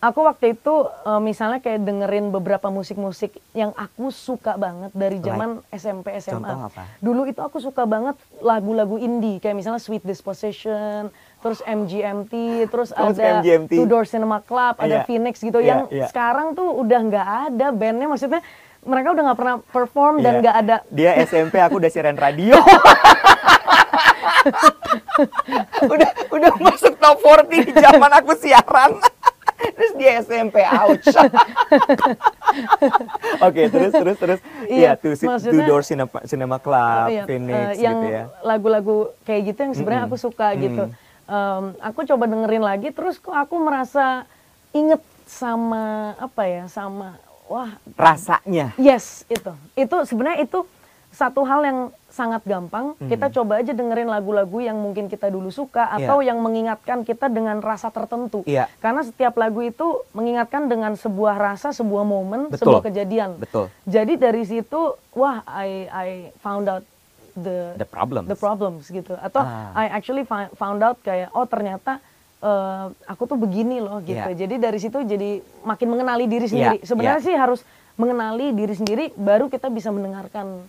Aku 0.00 0.24
waktu 0.24 0.56
itu 0.56 0.74
eh, 0.88 1.20
misalnya 1.20 1.60
kayak 1.60 1.84
dengerin 1.84 2.32
beberapa 2.32 2.72
musik-musik 2.72 3.36
yang 3.52 3.76
aku 3.76 4.08
suka 4.08 4.56
banget 4.56 4.96
dari 4.96 5.20
zaman 5.20 5.60
SMP 5.68 6.16
SMA. 6.24 6.40
Contoh 6.40 6.72
apa? 6.72 6.82
Dulu 7.04 7.28
itu 7.28 7.40
aku 7.44 7.60
suka 7.60 7.84
banget 7.84 8.16
lagu-lagu 8.40 8.96
indie 8.96 9.40
kayak 9.40 9.60
misalnya 9.60 9.80
Sweet 9.80 10.04
Disposition, 10.04 11.12
terus 11.46 11.62
MGMT, 11.62 12.34
terus 12.66 12.90
suka 12.90 13.06
ada 13.14 13.38
MGMT? 13.38 13.70
Two 13.72 13.86
Door 13.86 14.02
Cinema 14.04 14.38
Club, 14.40 14.74
ada 14.76 14.96
Iya. 14.96 15.06
Phoenix 15.06 15.38
gitu 15.38 15.56
Iya, 15.56 15.66
yang 15.68 15.80
iya. 15.88 16.06
sekarang 16.06 16.52
tuh 16.52 16.74
udah 16.74 17.00
nggak 17.00 17.28
ada 17.46 17.66
bandnya 17.70 18.08
maksudnya 18.08 18.42
mereka 18.82 19.08
udah 19.12 19.22
nggak 19.24 19.38
pernah 19.38 19.56
perform 19.64 20.14
dan 20.18 20.32
Iya. 20.32 20.40
nggak 20.42 20.56
ada 20.58 20.76
Dia 20.88 21.10
SMP 21.20 21.54
aku 21.56 21.78
udah 21.78 21.86
siaran 21.86 22.14
radio. 22.16 22.58
udah 25.86 26.10
udah 26.28 26.50
masuk 26.56 26.94
top 26.96 27.16
40 27.20 27.46
di 27.48 27.72
zaman 27.72 28.10
aku 28.12 28.32
siaran. 28.34 28.98
terus 29.56 29.92
dia 29.94 30.20
SMP 30.20 30.60
ouch. 30.62 31.06
Oke, 33.40 33.62
terus 33.66 33.90
terus 33.90 34.16
terus 34.16 34.40
Iya, 34.66 34.94
tuh 34.94 35.14
si- 35.14 35.24
Two 35.24 35.62
Door 35.62 35.82
Cinema, 35.82 36.18
Cinema 36.24 36.56
Club, 36.58 37.08
Iya, 37.08 37.24
Phoenix 37.24 37.56
eh, 37.72 37.80
yang 37.80 37.96
gitu 37.96 38.06
ya. 38.06 38.22
lagu-lagu 38.42 38.96
kayak 39.22 39.42
gitu 39.46 39.58
yang 39.62 39.72
sebenarnya 39.72 40.02
Mm-mm. 40.04 40.12
aku 40.12 40.20
suka 40.20 40.48
gitu. 40.54 40.92
Em, 41.26 41.64
aku 41.82 42.06
coba 42.06 42.24
dengerin 42.24 42.62
lagi 42.62 42.94
terus 42.94 43.18
kok 43.18 43.34
aku 43.34 43.58
merasa 43.58 44.22
inget 44.70 45.02
sama 45.26 46.14
apa 46.16 46.42
ya 46.46 46.64
sama 46.70 47.18
wah 47.46 47.74
Rasanya. 47.98 48.70
yes 48.78 49.26
itu 49.26 49.50
itu 49.74 49.96
sebenarnya 50.06 50.46
itu 50.46 50.62
satu 51.10 51.42
hal 51.42 51.64
yang 51.64 51.78
sangat 52.06 52.46
gampang 52.46 52.94
kita 53.02 53.26
coba 53.32 53.58
aja 53.58 53.72
dengerin 53.72 54.06
lagu-lagu 54.06 54.60
yang 54.60 54.76
mungkin 54.76 55.08
kita 55.08 55.26
dulu 55.26 55.50
suka. 55.50 55.98
Iya. 55.98 56.06
atau 56.06 56.18
yang 56.20 56.38
mengingatkan 56.38 57.02
kita 57.02 57.26
dengan 57.26 57.58
rasa 57.58 57.90
tertentu 57.90 58.46
Iya. 58.46 58.70
karena 58.78 59.02
setiap 59.02 59.34
lagu 59.34 59.60
itu 59.60 60.06
mengingatkan 60.12 60.70
dengan 60.70 60.94
sebuah 60.94 61.34
rasa 61.36 61.74
sebuah 61.74 62.04
momen 62.04 62.54
Betul. 62.54 62.70
sebuah 62.70 62.82
kejadian 62.86 63.42
Betul. 63.42 63.66
jadi 63.82 64.14
dari 64.14 64.46
situ 64.46 64.94
wah 65.10 65.42
I 65.42 65.90
I 65.90 66.08
found 66.38 66.70
out 66.70 66.86
the 67.36 67.76
The 67.76 67.84
problems. 67.86 68.26
the 68.26 68.36
problems 68.36 68.84
gitu 68.88 69.12
atau 69.14 69.40
Ah. 69.40 69.76
I 69.76 69.92
actually 69.92 70.24
found 70.26 70.80
out 70.80 70.98
kayak 71.00 71.30
oh 71.30 71.44
ternyata 71.44 72.00
eh, 72.38 72.84
aku 73.06 73.24
tuh 73.24 73.36
begini 73.36 73.78
loh 73.78 74.00
gitu 74.00 74.16
Iya. 74.26 74.36
jadi 74.36 74.54
dari 74.58 74.76
situ 74.76 74.98
jadi 74.98 75.30
makin 75.62 75.88
mengenali 75.88 76.24
diri 76.26 76.46
sendiri 76.46 76.80
Iya, 76.80 76.84
sebenarnya 76.84 77.20
iya. 77.20 77.26
sih 77.26 77.34
harus 77.34 77.60
mengenali 77.94 78.52
diri 78.52 78.72
sendiri 78.72 79.04
baru 79.14 79.46
kita 79.46 79.68
bisa 79.68 79.88
mendengarkan 79.88 80.64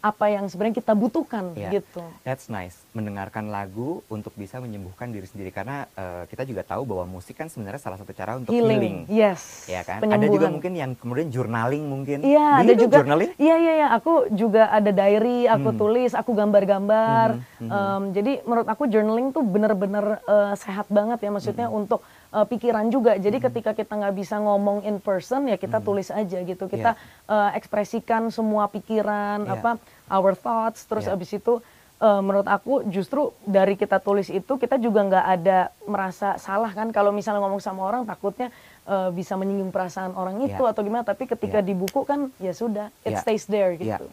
apa 0.00 0.30
yang 0.30 0.46
sebenarnya 0.46 0.78
kita 0.78 0.94
butuhkan 0.94 1.52
Iya. 1.52 1.82
gitu 1.82 2.06
That's 2.22 2.46
nice. 2.46 2.86
Mendengarkan 2.92 3.48
lagu 3.48 4.06
untuk 4.06 4.30
bisa 4.32 4.58
menyembuhkan 4.58 5.10
diri 5.10 5.24
sendiri 5.24 5.50
karena 5.50 5.90
eh, 5.90 6.22
kita 6.26 6.44
juga 6.44 6.62
tahu 6.62 6.86
bahwa 6.86 7.04
musik 7.10 7.34
kan 7.34 7.46
sebenarnya 7.46 7.78
salah 7.78 7.96
satu 7.96 8.12
cara 8.12 8.38
untuk 8.38 8.54
healing. 8.54 9.06
yes 9.06 9.66
Ya 9.66 9.82
kan? 9.82 9.98
Ada 10.00 10.14
juga 10.22 10.46
penyembuhan. 10.46 10.52
mungkin 10.52 10.72
yang 10.72 10.90
kemudian 10.94 11.28
journaling 11.28 11.82
mungkin. 11.82 12.18
Iya, 12.20 12.46
you 12.54 12.62
ada 12.62 12.72
do 12.72 12.80
juga. 12.80 12.96
journaling? 12.96 13.30
Iya, 13.36 13.56
iya, 13.56 13.72
iya. 13.76 13.88
Aku 13.92 14.12
juga 14.30 14.62
ada 14.68 14.90
diary, 14.92 15.44
aku 15.46 15.68
Hmm. 15.68 15.78
tulis, 15.78 16.12
aku 16.12 16.30
gambar-gambar. 16.32 17.28
Mhm, 17.34 17.42
mhm. 17.58 17.70
Em, 17.70 18.02
jadi 18.12 18.32
menurut 18.44 18.68
aku 18.68 18.82
journaling 18.86 19.28
tuh 19.30 19.42
bener-bener 19.42 20.06
eh, 20.22 20.54
sehat 20.54 20.86
banget 20.88 21.18
ya, 21.18 21.30
maksudnya 21.30 21.66
Hmm. 21.66 21.78
untuk 21.80 22.06
eh, 22.28 22.44
pikiran 22.44 22.88
juga. 22.88 23.14
Jadi 23.14 23.38
ketika 23.38 23.72
kita 23.72 23.92
nggak 23.92 24.14
bisa 24.14 24.36
ngomong 24.36 24.82
in 24.82 24.98
person, 24.98 25.46
ya 25.46 25.56
kita 25.56 25.80
tulis 25.80 26.08
aja 26.08 26.38
gitu. 26.40 26.64
Kita 26.64 26.92
eh, 27.26 27.50
ekspresikan 27.54 28.28
semua 28.28 28.66
pikiran, 28.66 29.42
Hmm. 29.42 29.48
Iya. 29.48 29.56
apa 29.56 29.70
our 30.08 30.32
thoughts, 30.32 30.84
terus 30.84 31.04
Iya. 31.04 31.14
abis 31.14 31.30
itu 31.34 31.60
eh, 31.98 32.20
menurut 32.22 32.46
aku 32.46 32.86
justru 32.86 33.34
dari 33.42 33.74
kita 33.74 33.98
tulis 33.98 34.30
itu 34.30 34.54
kita 34.54 34.78
juga 34.78 35.02
nggak 35.02 35.26
ada 35.34 35.58
merasa 35.82 36.38
salah 36.38 36.70
kan 36.70 36.88
kalau 36.88 37.10
misalnya 37.10 37.42
ngomong 37.42 37.58
sama 37.58 37.82
orang 37.82 38.06
takutnya 38.06 38.54
eh, 38.86 39.10
bisa 39.10 39.34
menyinggung 39.34 39.68
perasaan 39.68 40.14
orang 40.14 40.38
itu 40.40 40.56
Ya. 40.56 40.70
atau 40.70 40.80
gimana 40.80 41.02
tapi 41.02 41.26
ketika 41.26 41.58
Ya. 41.58 41.66
di 41.66 41.74
buku 41.74 42.06
kan 42.06 42.30
ya 42.38 42.54
sudah 42.54 42.88
it 43.02 43.12
Ya. 43.12 43.20
stays 43.20 43.44
there 43.44 43.74
gitu. 43.74 44.06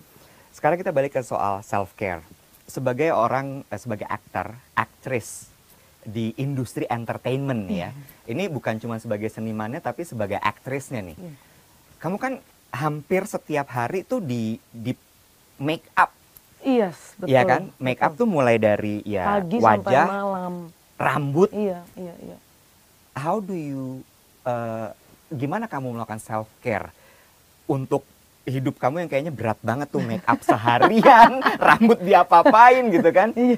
Sekarang 0.50 0.76
kita 0.76 0.90
balik 0.90 1.14
ke 1.14 1.22
soal 1.22 1.62
self 1.62 1.94
care. 1.94 2.26
Sebagai 2.66 3.14
orang, 3.14 3.62
eh, 3.70 3.78
sebagai 3.78 4.10
aktor, 4.10 4.58
aktris 4.74 5.54
di 6.06 6.38
industri 6.38 6.86
entertainment 6.86 7.66
nih 7.66 7.80
ya. 7.82 7.90
Ini 8.30 8.48
bukan 8.48 8.78
cuma 8.78 9.02
sebagai 9.02 9.28
senimannya, 9.28 9.82
tapi 9.82 10.06
sebagai 10.06 10.38
aktrisnya 10.38 11.02
nih. 11.02 11.18
Iya. 11.18 11.34
Kamu 11.98 12.22
kan 12.22 12.38
hampir 12.70 13.26
setiap 13.26 13.66
hari 13.74 14.06
tuh 14.06 14.22
di 14.22 14.62
di 14.70 14.94
make 15.58 15.90
up, 15.98 16.14
Yes, 16.66 17.14
betul. 17.18 17.34
ya 17.34 17.42
kan? 17.46 17.70
Make 17.78 18.02
up 18.02 18.14
betul. 18.14 18.26
tuh 18.26 18.28
mulai 18.30 18.58
dari 18.58 19.02
ya 19.06 19.38
pagi 19.38 19.58
wajah, 19.62 20.08
malam. 20.10 20.54
rambut. 20.98 21.50
Iya, 21.54 21.82
iya, 21.94 22.14
iya. 22.26 22.38
How 23.16 23.38
do 23.42 23.54
you, 23.54 24.02
eh, 24.46 24.90
gimana 25.30 25.66
kamu 25.70 25.94
melakukan 25.94 26.22
self 26.22 26.50
care 26.62 26.90
untuk 27.66 28.06
hidup 28.46 28.78
kamu 28.78 29.06
yang 29.06 29.10
kayaknya 29.10 29.34
berat 29.34 29.60
banget 29.60 29.90
tuh 29.90 30.02
make 30.02 30.24
up 30.24 30.40
seharian, 30.42 31.42
rambut 31.68 32.00
diapa-apain 32.00 32.94
gitu 32.94 33.10
kan? 33.10 33.34
Iya. 33.34 33.58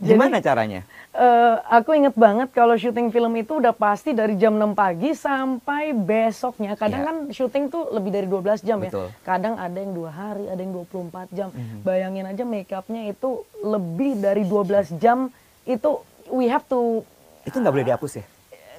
Gimana 0.00 0.40
caranya? 0.40 0.80
Eh, 1.14 1.54
aku 1.70 1.92
inget 1.94 2.16
banget 2.16 2.48
kalau 2.50 2.72
syuting 2.74 3.12
film 3.12 3.36
itu 3.36 3.60
udah 3.60 3.70
pasti 3.70 4.16
dari 4.16 4.34
jam 4.34 4.56
6 4.56 4.72
pagi 4.72 5.12
sampai 5.12 5.92
besoknya. 5.92 6.74
Kadang 6.74 7.04
Iya. 7.04 7.08
kan 7.12 7.16
syuting 7.30 7.64
tuh 7.68 7.92
lebih 7.92 8.10
dari 8.10 8.26
12 8.26 8.64
jam 8.64 8.80
Betul. 8.80 9.12
ya. 9.12 9.22
Kadang 9.22 9.54
ada 9.60 9.76
yang 9.76 9.92
dua 9.92 10.10
hari, 10.10 10.48
ada 10.48 10.58
yang 10.58 10.72
24 10.72 11.28
jam. 11.30 11.52
Mhm. 11.52 11.84
Bayangin 11.84 12.24
aja 12.26 12.42
make 12.42 12.72
upnya 12.72 13.06
itu 13.06 13.44
lebih 13.60 14.18
dari 14.18 14.42
12 14.42 14.88
jam 14.98 15.28
itu 15.68 15.90
we 16.32 16.48
have 16.48 16.64
to 16.66 17.04
Itu 17.44 17.60
nggak 17.60 17.72
boleh 17.76 17.86
dihapus 17.86 18.12
ya? 18.18 18.24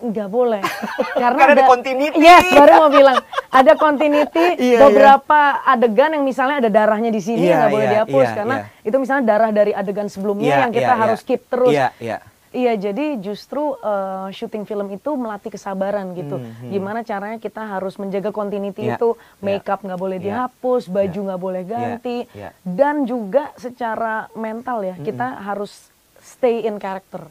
Nggak 0.04 0.30
boleh 0.30 0.64
karena, 1.22 1.40
Karena 1.40 1.54
ada 1.56 1.64
continuity. 1.68 2.18
yes 2.20 2.46
baru 2.52 2.74
mau 2.84 2.92
bilang 2.92 3.18
ada 3.52 3.74
continuity 3.80 4.46
Iya, 4.76 4.80
beberapa 4.88 5.40
adegan 5.64 6.12
yang 6.16 6.24
misalnya 6.28 6.60
ada 6.64 6.70
darahnya 6.72 7.12
di 7.12 7.22
sini 7.24 7.48
Iya, 7.48 7.56
nggak 7.56 7.72
boleh 7.72 7.86
iya, 7.86 7.94
dihapus 7.96 8.28
iya, 8.28 8.36
karena 8.36 8.56
iya. 8.60 8.88
itu 8.88 8.98
misalnya 9.00 9.24
darah 9.24 9.52
dari 9.56 9.72
adegan 9.72 10.08
sebelumnya 10.12 10.52
Iya, 10.52 10.62
yang 10.68 10.72
kita 10.76 10.94
iya, 10.94 11.02
harus 11.02 11.20
iya. 11.24 11.28
keep 11.28 11.42
terus 11.48 11.74
Iya, 11.76 11.88
iya. 12.02 12.18
Iya, 12.56 12.72
jadi 12.80 13.20
justru 13.20 13.76
eh, 13.84 14.32
syuting 14.32 14.64
film 14.64 14.88
itu 14.88 15.12
melatih 15.20 15.52
kesabaran 15.52 16.16
gitu. 16.16 16.40
Mhm. 16.40 16.72
Gimana 16.72 17.04
caranya 17.04 17.36
kita 17.36 17.60
harus 17.68 18.00
menjaga 18.00 18.32
continuity 18.32 18.88
Iya, 18.88 18.96
itu, 18.96 19.20
iya. 19.20 19.44
makeup 19.44 19.84
nggak 19.84 20.00
boleh 20.00 20.18
Iya, 20.24 20.48
dihapus, 20.48 20.88
baju 20.88 21.20
iya, 21.20 21.26
nggak 21.28 21.42
boleh 21.44 21.64
ganti, 21.68 22.18
dan 22.64 23.04
juga 23.04 23.52
secara 23.60 24.32
mental 24.40 24.88
ya 24.88 24.96
kita 24.96 25.44
harus 25.44 25.92
stay 26.24 26.64
in 26.64 26.80
character. 26.80 27.28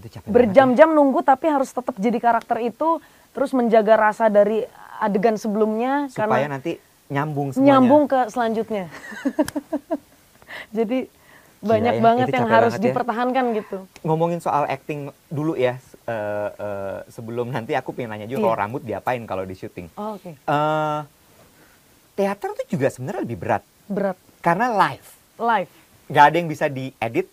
Gitu 0.00 0.16
capek. 0.16 0.28
Berjam-jam 0.32 0.88
nunggu 0.90 1.20
tapi 1.20 1.46
harus 1.46 1.68
tetap 1.68 1.92
jadi 1.94 2.16
karakter 2.16 2.64
itu, 2.64 3.04
terus 3.36 3.52
menjaga 3.52 4.00
rasa 4.00 4.32
dari 4.32 4.64
adegan 4.96 5.36
sebelumnya 5.36 6.08
ya. 6.08 6.24
supaya 6.24 6.48
karena 6.48 6.56
nanti 6.56 6.72
nyambung 7.06 7.52
semuanya. 7.52 7.68
nyambung 7.68 8.02
ke 8.08 8.20
selanjutnya. 8.32 8.84
jadi 10.76 10.98
banyak 11.60 11.94
ya, 11.94 12.00
banget 12.00 12.26
itu 12.32 12.36
yang 12.40 12.48
harus 12.48 12.72
banget 12.72 12.80
ya. 12.80 12.86
dipertahankan 12.88 13.44
gitu. 13.52 13.78
Ngomongin 14.00 14.40
soal 14.40 14.64
acting 14.64 15.12
dulu 15.28 15.52
ya, 15.54 15.76
eh, 16.08 16.48
eh, 16.48 16.98
sebelum 17.12 17.52
nanti 17.52 17.76
aku 17.76 17.92
pengen 17.92 18.16
nanya 18.16 18.24
juga 18.24 18.40
Iya. 18.40 18.46
kalau 18.48 18.56
rambut 18.56 18.82
diapain 18.82 19.22
kalau 19.28 19.44
di 19.44 19.52
syuting. 19.52 19.92
Oh, 19.94 20.16
Oke, 20.16 20.32
Eh, 20.32 21.00
teater 22.16 22.56
tuh 22.56 22.66
juga 22.66 22.88
sebenarnya 22.88 23.28
lebih 23.28 23.36
berat 23.36 23.64
berat 23.84 24.16
karena 24.40 24.72
live. 24.72 25.08
live. 25.36 25.72
Nggak 26.08 26.24
ada 26.24 26.36
yang 26.36 26.48
bisa 26.48 26.66
diedit, 26.66 27.28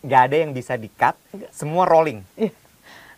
nggak 0.00 0.22
ada 0.22 0.36
yang 0.38 0.50
bisa 0.50 0.74
di-cut, 0.74 1.14
semua 1.50 1.84
rolling. 1.84 2.22
Iya. 2.34 2.52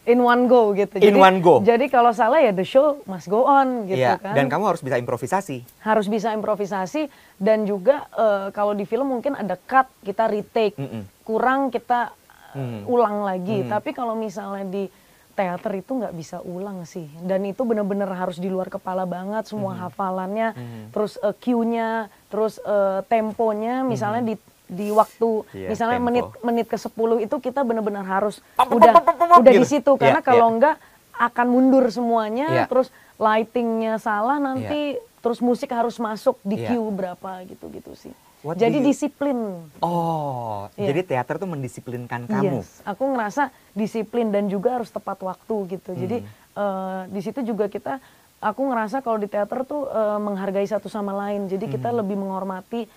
In 0.08 0.16
one 0.18 0.48
go 0.48 0.72
gitu. 0.72 0.96
In 0.96 1.14
one 1.14 1.38
go. 1.38 1.60
Jadi 1.60 1.86
kalau 1.86 2.10
salah 2.10 2.40
ya 2.40 2.50
the 2.50 2.64
show 2.64 3.04
must 3.04 3.28
go 3.28 3.44
on 3.44 3.84
gitu 3.84 4.00
Iya, 4.00 4.16
kan. 4.16 4.32
dan 4.32 4.48
kamu 4.48 4.64
harus 4.66 4.80
bisa 4.80 4.96
improvisasi. 4.96 5.60
harus 5.78 6.08
bisa 6.08 6.32
improvisasi 6.32 7.06
dan 7.36 7.62
juga 7.62 8.08
eh, 8.10 8.48
kalau 8.50 8.72
di 8.72 8.82
film 8.82 9.12
mungkin 9.12 9.36
ada 9.36 9.60
cut 9.60 9.86
kita 10.00 10.24
retake, 10.26 10.74
Mm-mm. 10.74 11.04
kurang 11.22 11.68
kita 11.68 12.16
Hmm. 12.50 12.82
ulang 12.84 13.22
lagi. 13.22 13.62
Hmm. 13.62 13.70
Tapi 13.70 13.94
kalau 13.94 14.18
misalnya 14.18 14.66
di 14.66 14.84
teater 15.30 15.70
itu 15.76 15.94
nggak 15.94 16.10
bisa 16.12 16.42
ulang 16.42 16.82
sih. 16.82 17.06
Dan 17.16 17.46
itu 17.46 17.62
benar-benar 17.62 18.10
harus 18.10 18.36
di 18.36 18.50
luar 18.50 18.66
kepala 18.66 19.06
banget 19.06 19.46
semua 19.46 19.78
hafalannya, 19.78 20.50
Hmm. 20.50 20.90
terus 20.90 21.14
eh, 21.16 21.30
cue-nya, 21.36 22.10
terus 22.26 22.58
eh, 22.58 23.06
temponya 23.06 23.84
misalnya 23.84 24.24
di 24.24 24.34
di 24.70 24.94
waktu 24.94 25.30
Iya, 25.50 25.68
misalnya 25.68 25.98
tempo. 25.98 26.08
menit 26.08 26.26
menit 26.40 26.66
ke 26.66 26.78
10 26.78 26.94
itu 27.20 27.36
kita 27.36 27.60
benar-benar 27.60 28.06
harus 28.06 28.38
Pop, 28.54 28.70
udah 28.70 28.94
pop, 28.94 29.04
pop, 29.04 29.16
pop, 29.18 29.38
udah 29.42 29.50
di 29.50 29.58
gitu. 29.58 29.68
situ 29.68 29.92
karena 29.98 30.22
Iya, 30.22 30.24
kalau 30.24 30.46
iya. 30.46 30.54
enggak 30.54 30.74
akan 31.12 31.46
mundur 31.50 31.84
semuanya 31.90 32.46
Iya. 32.48 32.64
terus 32.64 32.88
lightingnya 33.20 33.98
salah 33.98 34.38
nanti 34.38 34.94
terus 35.20 35.38
musik 35.38 35.68
harus 35.68 35.98
masuk 35.98 36.38
di 36.40 36.56
Iya. 36.56 36.72
cue 36.72 36.90
berapa 36.90 37.30
gitu-gitu 37.44 37.92
sih. 37.94 38.14
What 38.40 38.56
Jadi 38.56 38.80
you- 38.80 38.86
disiplin. 38.88 39.36
Oh, 39.84 40.64
Iya. 40.72 40.88
jadi 40.88 41.00
teater 41.04 41.36
tuh 41.36 41.44
mendisiplinkan 41.46 42.24
kamu. 42.24 42.64
Yes, 42.64 42.80
aku 42.82 43.04
ngerasa 43.04 43.42
disiplin 43.72 44.30
dan 44.30 44.48
juga 44.48 44.80
harus 44.80 44.88
tepat 44.88 45.20
waktu 45.20 45.56
gitu. 45.68 45.92
Jadi 45.92 46.24
Hmm. 46.24 46.30
eh, 46.56 47.02
di 47.10 47.20
situ 47.20 47.44
juga 47.44 47.68
kita, 47.68 48.00
aku 48.38 48.60
ngerasa 48.64 49.00
kalau 49.00 49.16
di 49.16 49.28
teater 49.28 49.60
tuh 49.62 49.84
eh, 49.84 50.18
menghargai 50.18 50.64
satu 50.64 50.88
sama 50.88 51.12
lain. 51.12 51.46
Jadi 51.46 51.68
kita 51.68 51.90
Hmm. 51.90 52.00
lebih 52.00 52.16
menghormati 52.16 52.88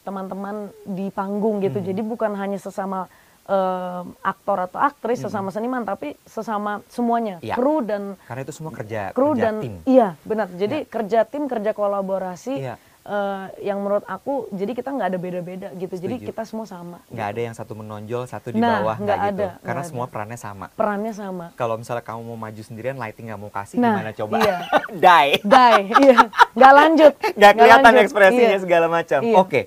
teman-teman 0.00 0.56
di 0.84 1.08
panggung 1.08 1.58
gitu. 1.58 1.78
Hmm. 1.78 1.88
Jadi 1.88 2.00
bukan 2.00 2.32
hanya 2.34 2.56
sesama 2.56 3.08
eh, 3.42 4.02
aktor 4.22 4.62
atau 4.62 4.78
aktris, 4.78 5.18
sesama 5.18 5.50
seniman, 5.50 5.82
tapi 5.82 6.14
sesama 6.22 6.86
semuanya, 6.86 7.40
Hmm. 7.40 7.46
Iya. 7.50 7.54
kru 7.58 7.82
dan 7.82 8.14
Karena 8.22 8.40
itu 8.44 8.54
semua 8.54 8.70
kerja 8.70 9.10
kru 9.10 9.34
kerja 9.34 9.42
dan 9.42 9.54
tim. 9.58 9.74
iya 9.84 10.14
benar. 10.22 10.46
Jadi 10.48 10.86
kerja 10.86 11.26
tim, 11.26 11.50
kerja 11.50 11.72
kolaborasi. 11.72 12.54
Iya. 12.54 12.74
Eh, 13.10 13.46
yang 13.64 13.78
menurut 13.78 14.06
aku, 14.06 14.46
jadi 14.50 14.70
kita 14.70 14.88
nggak 14.88 15.08
ada 15.10 15.18
beda-beda 15.18 15.68
gitu. 15.74 15.90
Jadi 15.92 16.14
Setuju. 16.16 16.28
kita 16.30 16.42
semua 16.44 16.62
sama. 16.64 17.02
Nggak 17.06 17.26
ada 17.26 17.40
yang 17.42 17.52
satu 17.52 17.72
menonjol, 17.74 18.22
satu 18.24 18.48
di 18.48 18.56
Nah, 18.56 18.78
bawah, 18.78 18.96
nggak 18.96 19.18
gitu. 19.18 19.30
ada, 19.34 19.48
Karena 19.60 19.82
semua 19.82 20.04
ada. 20.04 20.12
perannya 20.12 20.38
sama. 20.38 20.66
Perannya 20.70 21.12
sama. 21.12 21.46
Kalau 21.54 21.74
misalnya 21.74 22.00
kamu 22.00 22.20
mau 22.22 22.38
maju 22.38 22.62
sendirian, 22.62 22.94
lighting 22.94 23.26
nggak 23.26 23.40
mau 23.40 23.50
kasih, 23.50 23.76
Nah, 23.76 23.98
gimana 23.98 24.12
coba? 24.12 24.34
iya. 24.38 24.56
Die. 25.04 25.30
Die, 25.42 25.78
iya. 26.00 26.18
Nggak 26.52 26.72
lanjut. 26.72 27.12
Nggak 27.38 27.52
kelihatan 27.56 27.82
lanjut. 27.84 28.04
ekspresinya 28.04 28.48
Iya. 28.48 28.62
segala 28.62 28.86
macam. 28.86 29.20
Iya. 29.20 29.36
Oke. 29.36 29.60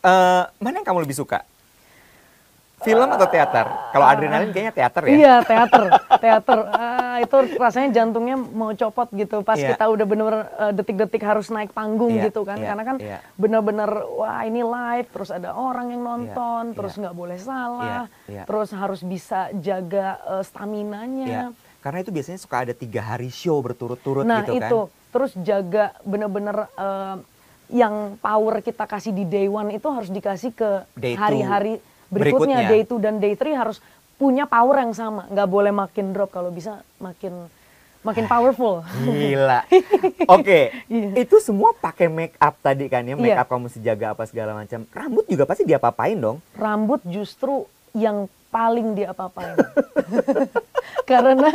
Eh, 0.00 0.42
mana 0.58 0.74
yang 0.76 0.86
kamu 0.86 1.00
lebih 1.02 1.16
suka? 1.16 1.40
Film 2.80 3.04
atau 3.06 3.28
teater? 3.28 3.68
Kalau 3.92 4.08
adrenalin 4.08 4.48
kayaknya 4.50 4.72
teater 4.72 5.02
ya. 5.04 5.12
Iya, 5.12 5.34
teater. 5.44 5.82
teater. 6.16 6.58
Itu 7.20 7.36
rasanya 7.56 7.88
jantungnya 7.92 8.36
mau 8.36 8.72
copot 8.72 9.08
gitu. 9.12 9.40
Pas 9.40 9.56
Iya. 9.56 9.72
kita 9.72 9.84
udah 9.86 10.04
bener-bener 10.04 10.42
eh, 10.56 10.72
detik-detik 10.72 11.20
harus 11.20 11.48
naik 11.48 11.70
panggung 11.70 12.16
Iya, 12.16 12.28
gitu 12.28 12.42
kan. 12.42 12.56
iya, 12.56 12.72
Karena 12.72 12.84
kan 12.84 12.96
iya. 12.98 13.18
bener-bener, 13.34 13.90
wah 14.10 14.42
ini 14.42 14.60
live, 14.60 15.08
terus 15.08 15.28
ada 15.28 15.52
orang 15.52 15.90
yang 15.90 16.02
nonton, 16.02 16.72
Iya, 16.72 16.76
terus 16.76 16.92
iya. 16.94 17.00
nggak 17.04 17.16
boleh 17.16 17.38
salah, 17.38 18.04
Iya, 18.26 18.32
iya. 18.32 18.42
terus 18.44 18.68
harus 18.70 19.00
bisa 19.00 19.52
jaga 19.54 20.06
eh, 20.30 20.42
staminanya. 20.42 21.26
Iya. 21.26 21.44
Karena 21.80 21.98
itu 22.00 22.10
biasanya 22.10 22.36
suka 22.36 22.56
ada 22.60 22.74
tiga 22.76 23.00
hari 23.00 23.28
show 23.28 23.56
berturut-turut 23.58 24.24
Nah 24.24 24.44
gitu 24.44 24.60
kan. 24.60 24.68
itu, 24.68 24.78
terus 25.10 25.32
jaga 25.40 25.96
bener-bener 26.02 26.68
eh, 26.76 27.16
yang 27.70 28.18
power 28.18 28.58
kita 28.60 28.82
kasih 28.82 29.14
di 29.14 29.22
day 29.22 29.46
one 29.46 29.70
itu 29.70 29.86
harus 29.86 30.10
dikasih 30.10 30.50
ke 30.52 30.70
hari-hari 31.14 31.78
berikutnya. 32.10 32.10
berikutnya, 32.10 32.58
day 32.66 32.82
two 32.82 32.98
dan 32.98 33.16
day 33.16 33.32
three 33.32 33.54
harus 33.54 33.78
punya 34.20 34.44
power 34.44 34.84
yang 34.84 34.92
sama, 34.92 35.24
nggak 35.26 35.48
boleh 35.48 35.72
makin 35.72 36.12
drop 36.12 36.28
kalau 36.28 36.52
bisa 36.52 36.84
makin 37.00 37.48
makin 38.00 38.24
powerful. 38.24 38.84
Gila. 39.00 39.64
Oke, 40.36 40.72
Iya. 40.88 41.24
itu 41.24 41.36
semua 41.40 41.72
pakai 41.72 42.08
make 42.08 42.36
up 42.36 42.56
tadi 42.60 42.84
kan 42.86 43.00
ya, 43.00 43.16
make 43.16 43.32
Iya. 43.32 43.40
up 43.40 43.48
kamu 43.48 43.68
mesti 43.68 43.80
jaga 43.80 44.12
apa 44.12 44.24
segala 44.24 44.52
macam. 44.52 44.84
Rambut 44.88 45.24
juga 45.24 45.44
pasti 45.44 45.64
diapa-apain 45.64 46.16
dong. 46.16 46.40
Rambut 46.52 47.00
justru 47.04 47.64
yang 47.92 48.28
paling 48.48 48.92
diapa-apain. 48.92 49.56
Karena 51.10 51.50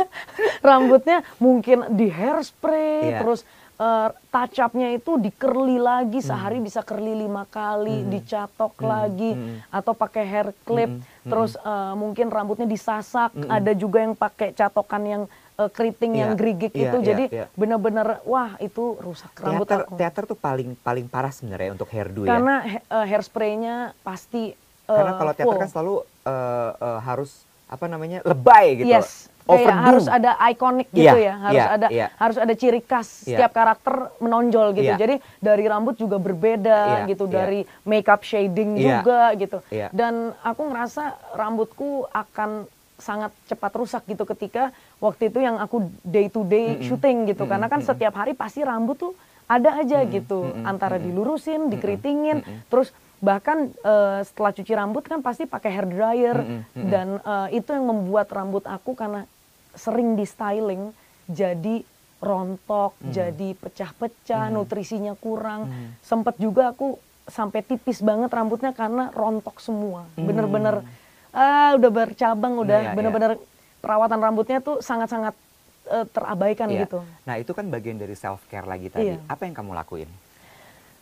rambutnya 0.60 1.22
mungkin 1.38 1.86
di 1.92 2.10
hairspray, 2.10 3.14
Iya. 3.14 3.18
terus 3.22 3.40
eh, 3.76 4.08
touch 4.26 4.56
up-nya 4.58 4.88
itu 4.90 5.16
di 5.16 5.28
curly 5.30 5.76
lagi, 5.76 6.18
Hmm. 6.18 6.28
sehari 6.28 6.58
bisa 6.58 6.80
curly 6.80 7.12
lima 7.14 7.44
kali, 7.44 8.04
dicatok 8.06 8.72
lagi, 8.78 9.32
hmm. 9.32 9.68
atau 9.68 9.92
pakai 9.92 10.24
hair 10.24 10.48
clip, 10.62 10.90
Hmm, 10.90 11.04
hmm. 11.04 11.28
terus 11.28 11.52
eh, 11.54 11.94
mungkin 11.94 12.26
rambutnya 12.26 12.64
disasak, 12.64 13.30
ada 13.46 13.72
juga 13.72 14.00
yang 14.00 14.12
pakai 14.12 14.50
catokan 14.50 15.02
yang 15.02 15.22
eh, 15.56 15.70
keriting 15.70 16.12
yang 16.14 16.30
Iya, 16.32 16.36
gerigik 16.36 16.72
iya, 16.72 16.82
itu, 16.84 16.96
iya, 16.96 17.06
jadi 17.06 17.24
iya. 17.32 17.44
bener-bener 17.52 18.20
wah 18.24 18.56
itu 18.58 18.96
rusak 18.96 19.32
rambut 19.36 19.64
Teater, 19.64 19.80
aku. 19.84 19.94
teater 19.96 20.22
tuh 20.26 20.36
paling 20.36 20.76
paling 20.78 21.06
parah 21.06 21.32
sebenarnya 21.32 21.72
untuk 21.72 21.88
hairdo 21.88 22.24
ya. 22.24 22.28
Karena 22.28 22.54
eh, 22.66 23.06
hairspray-nya 23.08 23.74
pasti 24.00 24.52
eh, 24.52 24.88
Karena 24.88 25.16
kalau 25.16 25.32
teater 25.32 25.48
full. 25.52 25.60
kan 25.60 25.68
selalu 25.68 25.94
eh, 26.24 26.70
eh, 26.76 27.00
harus 27.00 27.30
apa 27.66 27.88
namanya 27.88 28.20
lebay 28.22 28.84
gitu. 28.84 28.92
Yes, 28.92 29.26
kayak 29.46 29.62
Overdo. 29.62 29.86
harus 29.86 30.06
ada 30.10 30.30
ikonik 30.50 30.88
gitu 30.90 31.06
Iya, 31.06 31.14
ya, 31.14 31.34
harus 31.38 31.54
iya, 31.56 31.66
ada 31.70 31.86
iya. 31.88 32.06
harus 32.18 32.36
ada 32.36 32.52
ciri 32.52 32.80
khas 32.82 33.08
Iya. 33.22 33.38
setiap 33.38 33.52
karakter 33.54 33.94
menonjol 34.18 34.74
gitu. 34.74 34.90
Iya. 34.90 34.98
Jadi 34.98 35.14
dari 35.38 35.64
rambut 35.64 35.94
juga 35.94 36.18
berbeda 36.18 37.06
Iya, 37.06 37.10
gitu, 37.14 37.24
dari 37.26 37.62
makeup 37.82 38.20
shading 38.20 38.74
juga 38.74 39.32
gitu. 39.34 39.62
Dan 39.92 40.34
aku 40.42 40.62
ngerasa 40.66 41.02
rambutku 41.32 42.10
akan 42.10 42.66
sangat 42.96 43.30
cepat 43.46 43.72
rusak 43.76 44.02
gitu 44.04 44.24
ketika 44.26 44.72
waktu 44.98 45.28
itu 45.28 45.38
yang 45.38 45.60
aku 45.60 45.84
day 46.02 46.26
to 46.26 46.42
day 46.42 46.82
shooting 46.82 47.30
gitu. 47.30 47.46
Karena 47.46 47.70
kan 47.70 47.80
setiap 47.80 48.18
hari 48.18 48.34
pasti 48.34 48.66
rambut 48.66 48.98
tuh 48.98 49.12
ada 49.46 49.78
aja 49.78 50.02
gitu, 50.02 50.42
antara 50.66 50.98
dilurusin, 50.98 51.70
dikeritingin, 51.70 52.42
terus 52.66 52.90
bahkan 53.16 53.70
eh, 53.70 54.20
setelah 54.26 54.50
cuci 54.50 54.72
rambut 54.74 55.00
kan 55.00 55.22
pasti 55.22 55.46
pakai 55.46 55.70
hair 55.70 55.86
dryer 55.86 56.36
dan 56.74 57.16
eh, 57.16 57.56
itu 57.56 57.70
yang 57.70 57.86
membuat 57.86 58.26
rambut 58.28 58.66
aku 58.66 58.92
karena 58.92 59.22
sering 59.76 60.16
di 60.16 60.24
styling 60.24 60.90
jadi 61.28 61.84
rontok, 62.16 62.96
jadi 63.12 63.52
pecah-pecah, 63.54 64.48
nutrisinya 64.48 65.12
kurang. 65.14 65.68
Sempet 66.00 66.40
juga 66.40 66.72
aku 66.72 66.96
sampai 67.28 67.60
tipis 67.60 68.00
banget 68.00 68.32
rambutnya 68.32 68.72
karena 68.72 69.12
rontok 69.12 69.60
semua. 69.60 70.08
Bener-bener 70.16 70.80
ah 71.36 71.76
udah 71.76 71.90
bercabang, 71.92 72.56
udah 72.56 72.78
Iya, 72.80 72.88
iya. 72.90 72.96
bener-bener 72.96 73.32
perawatan 73.84 74.18
rambutnya 74.18 74.64
tuh 74.64 74.80
sangat-sangat 74.80 75.36
eh, 75.86 76.06
terabaikan 76.08 76.72
Iya. 76.72 76.88
gitu. 76.88 77.04
Nah 77.28 77.36
itu 77.36 77.52
kan 77.52 77.68
bagian 77.68 78.00
dari 78.00 78.16
self 78.16 78.40
care 78.48 78.64
lagi 78.64 78.88
tadi. 78.88 79.12
Iya. 79.12 79.20
Apa 79.28 79.44
yang 79.44 79.54
kamu 79.54 79.76
lakuin? 79.76 80.08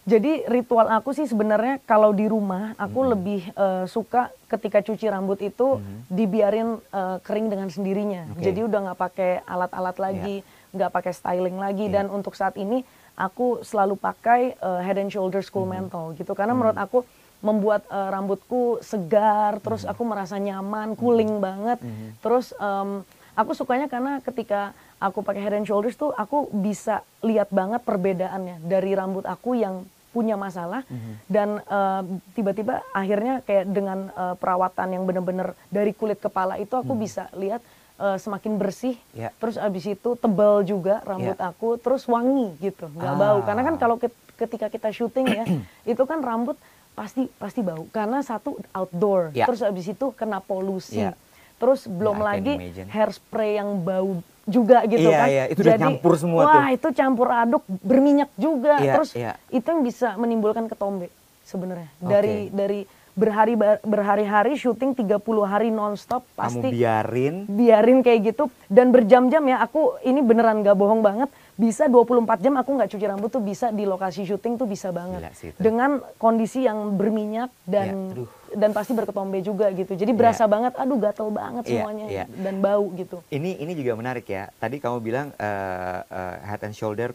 Jadi 0.05 0.45
ritual 0.53 0.85
aku 0.93 1.17
sih 1.17 1.25
sebenarnya 1.25 1.81
kalau 1.89 2.13
di 2.13 2.29
rumah 2.29 2.77
aku 2.77 3.17
lebih 3.17 3.41
eh, 3.57 3.85
suka 3.89 4.29
ketika 4.53 4.85
cuci 4.85 5.09
rambut 5.09 5.41
itu 5.41 5.81
dibiarin 6.13 6.77
eh, 6.77 7.17
kering 7.25 7.49
dengan 7.49 7.73
sendirinya. 7.73 8.29
Oke. 8.37 8.45
Jadi 8.45 8.61
udah 8.69 8.79
nggak 8.91 9.01
pakai 9.01 9.31
alat-alat 9.49 9.97
lagi, 9.97 10.37
nggak 10.77 10.93
pakai 10.93 11.13
styling 11.17 11.57
lagi. 11.57 11.89
Iya. 11.89 12.05
Dan 12.05 12.13
untuk 12.13 12.37
saat 12.37 12.53
ini 12.61 12.85
aku 13.17 13.65
selalu 13.65 13.97
pakai 13.97 14.61
eh, 14.61 14.81
Head 14.85 15.01
and 15.01 15.09
Shoulders 15.09 15.49
Cool 15.49 15.65
Menthol 15.65 16.13
gitu. 16.21 16.37
Karena 16.37 16.53
menurut 16.53 16.77
aku 16.77 17.01
membuat 17.41 17.89
eh, 17.89 18.09
rambutku 18.13 18.85
segar, 18.85 19.57
terus 19.65 19.89
aku 19.89 20.05
merasa 20.05 20.37
nyaman, 20.37 21.01
cooling 21.01 21.41
banget. 21.41 21.81
Terus 22.21 22.53
em, 22.61 23.01
aku 23.33 23.57
sukanya 23.57 23.89
karena 23.89 24.21
ketika 24.21 24.77
aku 25.01 25.25
pakai 25.25 25.41
Head 25.45 25.65
and 25.65 25.69
Shoulders 25.69 25.97
tuh 25.97 26.13
aku 26.13 26.53
bisa 26.53 27.01
lihat 27.25 27.49
banget 27.49 27.81
perbedaannya 27.85 28.61
dari 28.65 28.93
rambut 28.93 29.25
aku 29.25 29.57
yang 29.57 29.85
punya 30.15 30.39
masalah 30.39 30.87
dan 31.27 31.59
eh, 31.61 32.03
tiba-tiba 32.33 32.87
akhirnya 32.93 33.43
kayak 33.43 33.67
dengan 33.69 33.99
eh, 34.09 34.35
perawatan 34.35 34.89
yang 34.89 35.03
benar-benar 35.03 35.59
dari 35.69 35.91
kulit 35.91 36.17
kepala 36.17 36.55
itu 36.57 36.71
aku 36.73 36.95
bisa 36.95 37.27
lihat 37.35 37.59
eh, 37.97 38.17
semakin 38.17 38.55
bersih 38.55 38.95
Ya. 39.11 39.35
terus 39.35 39.59
abis 39.59 39.85
itu 39.89 40.15
tebal 40.15 40.63
juga 40.63 41.03
rambut 41.03 41.35
Ya. 41.35 41.51
aku 41.51 41.75
terus 41.77 42.07
wangi 42.07 42.55
gitu 42.61 42.87
nggak 42.89 43.11
Ah. 43.11 43.19
bau 43.19 43.39
karena 43.43 43.63
kan 43.65 43.75
kalau 43.75 43.97
ket- 43.97 44.15
ketika 44.35 44.67
kita 44.69 44.89
syuting 44.89 45.27
ya 45.27 45.45
itu 45.91 46.03
kan 46.05 46.23
rambut 46.23 46.55
pasti 46.95 47.27
pasti 47.35 47.59
bau 47.59 47.91
karena 47.91 48.23
satu 48.23 48.55
outdoor 48.71 49.35
Ya. 49.35 49.45
terus 49.45 49.59
abis 49.61 49.91
itu 49.91 50.07
kena 50.13 50.39
polusi 50.39 51.03
Ya. 51.03 51.19
terus 51.57 51.85
belum 51.85 52.19
can 52.19 52.27
lagi 52.29 52.55
imagine. 52.55 52.87
hairspray 52.89 53.59
yang 53.59 53.75
bau 53.81 54.23
juga 54.45 54.85
gitu 54.85 55.05
Iya, 55.05 55.19
kan 55.19 55.29
iya, 55.29 55.45
itu 55.49 55.61
udah 55.61 55.77
nyampur 55.79 56.13
semua 56.15 56.41
wah 56.43 56.53
tuh. 56.69 56.77
itu 56.77 56.89
campur 56.93 57.29
aduk 57.29 57.63
berminyak 57.81 58.31
juga 58.35 58.77
Iya, 58.79 58.93
terus 58.95 59.11
iya. 59.13 59.33
itu 59.49 59.65
yang 59.65 59.81
bisa 59.81 60.15
menimbulkan 60.15 60.67
ketombe 60.67 61.09
sebenarnya 61.43 61.89
Oke. 61.95 62.09
dari 62.09 62.37
dari 62.51 62.81
berhari 63.15 63.55
berhari-hari 63.81 64.53
syuting 64.55 64.91
30 64.93 65.23
hari 65.45 65.71
nonstop 65.71 66.27
Kamu 66.27 66.35
pasti 66.35 66.69
biarin. 66.69 67.47
biarin 67.47 67.99
kayak 68.01 68.21
gitu 68.27 68.45
dan 68.67 68.91
berjam-jam 68.91 69.41
ya 69.45 69.63
aku 69.63 69.97
ini 70.03 70.19
beneran 70.19 70.61
gak 70.61 70.75
bohong 70.75 70.99
banget 70.99 71.31
bisa 71.55 71.87
24 71.87 72.27
jam 72.41 72.55
aku 72.55 72.75
nggak 72.75 72.91
cuci 72.91 73.07
rambut 73.07 73.31
tuh 73.31 73.39
bisa 73.39 73.71
di 73.71 73.87
lokasi 73.87 74.27
syuting 74.27 74.59
tuh 74.59 74.67
bisa 74.67 74.91
banget 74.91 75.23
dengan 75.55 76.03
kondisi 76.17 76.63
yang 76.63 76.95
berminyak 76.95 77.47
dan 77.65 77.87
Ya, 77.87 77.95
aduh. 78.11 78.29
dan 78.53 78.71
pasti 78.71 78.91
berketombe 78.91 79.39
juga 79.39 79.71
gitu 79.71 79.95
jadi 79.95 80.11
berasa 80.11 80.45
banget 80.45 80.75
aduh 80.75 80.99
gatel 80.99 81.31
banget 81.31 81.63
Iya, 81.65 81.71
semuanya 81.79 82.07
iya. 82.07 82.25
dan 82.29 82.59
bau 82.59 82.91
gitu 82.93 83.23
Ini 83.29 83.59
ini 83.59 83.73
juga 83.73 83.95
menarik 83.95 84.27
ya. 84.27 84.51
Tadi 84.55 84.79
kamu 84.79 84.99
bilang 84.99 85.31
eh, 85.33 85.99
eh, 86.03 86.35
head 86.45 86.63
and 86.63 86.73
shoulder 86.73 87.15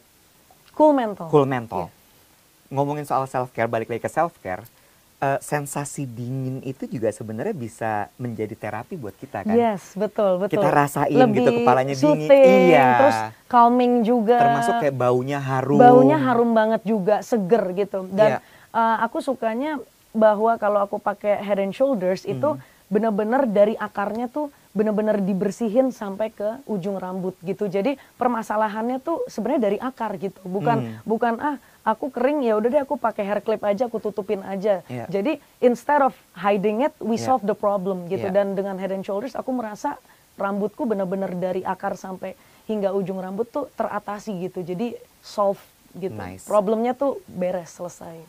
cool 0.72 0.92
mental 0.92 1.28
cool 1.28 1.44
menthol. 1.44 1.88
Iya. 1.88 1.92
Ngomongin 2.70 3.04
soal 3.04 3.26
self 3.26 3.50
care, 3.50 3.66
balik 3.66 3.88
lagi 3.88 4.00
ke 4.00 4.08
self 4.08 4.32
care. 4.40 4.64
Sensasi 5.20 6.08
dingin 6.08 6.64
itu 6.64 6.88
juga 6.88 7.12
sebenarnya 7.12 7.52
bisa 7.52 7.92
menjadi 8.16 8.56
terapi 8.56 8.96
buat 8.96 9.12
kita 9.14 9.44
kan. 9.44 9.52
Yes, 9.52 9.92
betul, 9.92 10.40
betul. 10.40 10.56
Kita 10.56 10.70
rasain 10.72 11.12
Lebih 11.12 11.36
gitu 11.44 11.52
kepalanya 11.60 11.92
dingin. 11.92 12.04
soothing, 12.24 12.62
Iya. 12.72 12.88
Terus 12.96 13.18
calming 13.52 13.94
juga. 14.02 14.38
Termasuk 14.40 14.74
kayak 14.80 14.96
baunya 14.96 15.40
harum. 15.44 15.76
Baunya 15.76 16.18
harum 16.18 16.56
banget 16.56 16.82
juga, 16.88 17.20
seger 17.20 17.64
gitu. 17.76 18.08
Iya. 18.08 18.16
Dan 18.16 18.30
uh, 18.72 18.98
aku 19.04 19.20
sukanya 19.20 19.76
bahwa 20.10 20.56
kalau 20.56 20.80
aku 20.82 20.98
pakai 20.98 21.38
Head 21.38 21.60
and 21.60 21.76
Shoulders 21.76 22.24
itu 22.24 22.56
Hmm. 22.56 22.64
benar-benar 22.88 23.46
dari 23.46 23.76
akarnya 23.76 24.26
tuh 24.26 24.50
benar-benar 24.70 25.18
dibersihin 25.18 25.90
sampai 25.90 26.30
ke 26.30 26.62
ujung 26.70 27.02
rambut 27.02 27.34
gitu. 27.42 27.66
Jadi 27.66 27.98
permasalahannya 28.16 29.02
tuh 29.02 29.26
sebenarnya 29.26 29.62
dari 29.66 29.78
akar 29.82 30.14
gitu. 30.22 30.38
Bukan 30.46 30.78
Hmm. 30.78 30.94
bukan 31.04 31.34
ah 31.42 31.58
aku 31.82 32.14
kering 32.14 32.46
ya 32.46 32.54
udah 32.54 32.70
deh 32.70 32.82
aku 32.86 32.94
pakai 32.96 33.26
hair 33.26 33.42
clip 33.42 33.66
aja 33.66 33.90
aku 33.90 33.98
tutupin 33.98 34.46
aja. 34.46 34.86
Iya. 34.86 35.10
Jadi 35.10 35.42
instead 35.60 36.06
of 36.06 36.14
hiding 36.38 36.86
it 36.86 36.94
we 37.02 37.18
Iya. 37.18 37.26
solve 37.26 37.44
the 37.44 37.58
problem 37.58 38.06
gitu. 38.06 38.30
Iya. 38.30 38.36
Dan 38.36 38.54
dengan 38.54 38.78
Head 38.78 38.94
and 38.94 39.02
Shoulders 39.02 39.34
aku 39.34 39.50
merasa 39.50 39.98
rambutku 40.38 40.86
benar-benar 40.86 41.34
dari 41.34 41.66
akar 41.66 41.98
sampai 41.98 42.38
hingga 42.70 42.94
ujung 42.94 43.18
rambut 43.18 43.50
tuh 43.50 43.74
teratasi 43.74 44.38
gitu. 44.46 44.62
Jadi 44.62 44.94
solve 45.26 45.58
gitu. 45.98 46.14
Nice. 46.14 46.46
Problemnya 46.46 46.94
tuh 46.94 47.18
beres 47.26 47.74
selesai. 47.74 48.22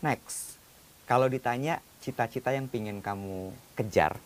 Next, 0.00 0.56
kalau 1.04 1.28
ditanya 1.28 1.84
cita-cita 2.00 2.52
yang 2.52 2.68
pingin 2.68 3.04
kamu 3.04 3.52
kejar, 3.76 4.16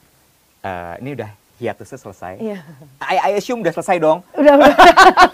eh, 0.65 0.95
ini 1.01 1.11
udah 1.17 1.31
hiatusnya 1.61 1.99
selesai. 2.01 2.35
Iya. 2.41 2.59
I, 3.05 3.17
I 3.21 3.31
assume 3.37 3.61
udah 3.61 3.75
selesai 3.77 4.01
dong. 4.01 4.25
Udah 4.33 4.57
udah. 4.57 4.75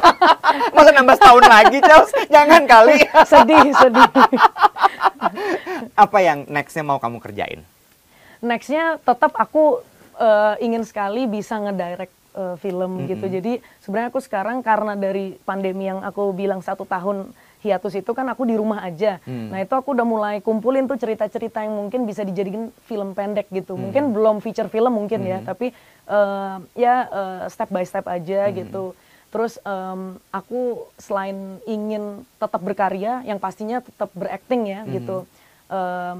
Masa 0.74 0.90
nambah 0.90 1.14
setahun 1.14 1.44
lagi, 1.46 1.78
Charles? 1.78 2.12
Jangan 2.26 2.62
kali. 2.66 2.96
sedih 3.30 3.66
sedih. 3.78 4.08
Apa 5.94 6.18
yang 6.20 6.42
nextnya 6.50 6.82
mau 6.82 6.98
kamu 6.98 7.22
kerjain? 7.22 7.62
Nextnya 8.42 8.98
tetap 8.98 9.38
aku 9.38 9.80
eh, 10.18 10.54
ingin 10.66 10.82
sekali 10.82 11.30
bisa 11.30 11.62
ngedirect 11.62 12.12
eh, 12.34 12.54
film 12.58 13.06
gitu. 13.06 13.30
Jadi 13.30 13.62
sebenarnya 13.86 14.10
aku 14.10 14.20
sekarang 14.20 14.66
karena 14.66 14.98
dari 14.98 15.38
pandemi 15.46 15.86
yang 15.86 16.02
aku 16.02 16.34
bilang 16.34 16.58
satu 16.58 16.82
tahun 16.82 17.30
hiatus 17.66 17.98
itu 17.98 18.11
kan 18.14 18.26
aku 18.31 18.46
di 18.46 18.55
rumah 18.55 18.87
aja. 18.87 19.18
Hmm. 19.26 19.50
Nah 19.50 19.59
itu 19.61 19.74
aku 19.74 19.92
udah 19.92 20.07
mulai 20.07 20.38
kumpulin 20.38 20.87
tuh 20.87 20.94
cerita-cerita 20.96 21.66
yang 21.66 21.74
mungkin 21.74 22.07
bisa 22.07 22.22
dijadikan 22.22 22.70
film 22.87 23.12
pendek 23.12 23.50
gitu. 23.50 23.74
Hmm. 23.74 23.90
Mungkin 23.90 24.14
belum 24.14 24.37
feature 24.38 24.70
film 24.70 24.94
mungkin 24.94 25.26
ya, 25.26 25.42
tapi 25.42 25.74
eh, 26.07 26.57
ya 26.79 26.94
eh, 27.11 27.42
step 27.50 27.68
by 27.74 27.83
step 27.83 28.07
aja 28.07 28.48
Hmm. 28.48 28.55
gitu. 28.62 28.85
Terus 29.26 29.59
em, 29.66 30.16
aku 30.31 30.87
selain 30.96 31.61
ingin 31.66 32.24
tetap 32.38 32.62
berkarya, 32.62 33.26
yang 33.26 33.37
pastinya 33.42 33.83
tetap 33.83 34.09
berakting 34.14 34.70
ya 34.70 34.81
gitu. 34.88 35.26
Em, 35.68 36.18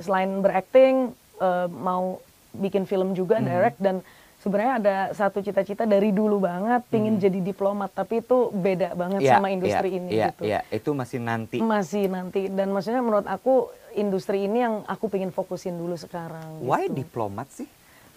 selain 0.00 0.30
berakting, 0.40 1.12
eh, 1.38 1.68
mau 1.68 2.18
bikin 2.56 2.88
film 2.88 3.12
juga, 3.12 3.38
direct 3.44 3.76
dan 3.78 4.00
sebenarnya 4.46 4.74
ada 4.78 4.96
satu 5.10 5.42
cita-cita 5.42 5.82
dari 5.82 6.14
dulu 6.14 6.38
banget, 6.46 6.86
pingin 6.86 7.18
jadi 7.18 7.42
diplomat, 7.42 7.90
tapi 7.90 8.22
itu 8.22 8.54
beda 8.54 8.94
banget 8.94 9.26
Iya, 9.26 9.32
sama 9.34 9.50
industri 9.50 9.88
iya, 9.90 9.98
ini 9.98 10.10
iya, 10.14 10.26
gitu. 10.30 10.42
Iya, 10.46 10.60
itu 10.70 10.90
masih 10.94 11.18
nanti. 11.18 11.56
Masih 11.58 12.06
nanti 12.06 12.46
dan 12.46 12.70
maksudnya 12.70 13.02
menurut 13.02 13.26
aku 13.26 13.74
industri 13.98 14.46
ini 14.46 14.62
yang 14.62 14.86
aku 14.86 15.10
pingin 15.10 15.34
fokusin 15.34 15.74
dulu 15.74 15.98
sekarang. 15.98 16.62
Why 16.62 16.86
gitu. 16.86 17.02
diplomat 17.02 17.50
sih? 17.50 17.66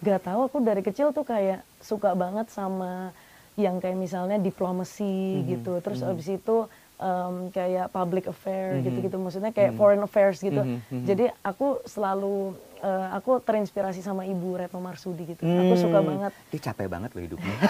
Gak 0.06 0.30
tahu 0.30 0.46
aku 0.46 0.62
dari 0.62 0.86
kecil 0.86 1.10
tuh 1.10 1.26
kayak 1.26 1.66
suka 1.82 2.14
banget 2.14 2.46
sama 2.54 3.10
yang 3.58 3.82
kayak 3.82 3.98
misalnya 3.98 4.38
diplomasi 4.38 5.42
gitu. 5.50 5.82
Terus 5.82 5.98
abis 6.06 6.30
itu 6.30 6.70
em, 7.00 7.48
kayak 7.48 7.88
public 7.88 8.26
affair 8.26 8.78
gitu-gitu. 8.78 9.16
Maksudnya 9.16 9.50
kayak 9.50 9.74
foreign 9.74 10.00
affairs 10.00 10.38
gitu. 10.38 10.60
Jadi 10.92 11.28
aku 11.40 11.80
selalu 11.82 12.54
eh, 12.78 13.06
aku 13.10 13.40
terinspirasi 13.40 14.00
sama 14.00 14.22
Ibu 14.22 14.56
Retno 14.56 14.78
Marsudi 14.78 15.26
gitu. 15.26 15.42
Aku 15.42 15.74
suka 15.74 15.98
Hmm, 15.98 16.06
banget 16.06 16.32
Dia 16.48 16.60
capek 16.62 16.86
banget 16.86 17.10
loh 17.12 17.22
hidupnya. 17.22 17.54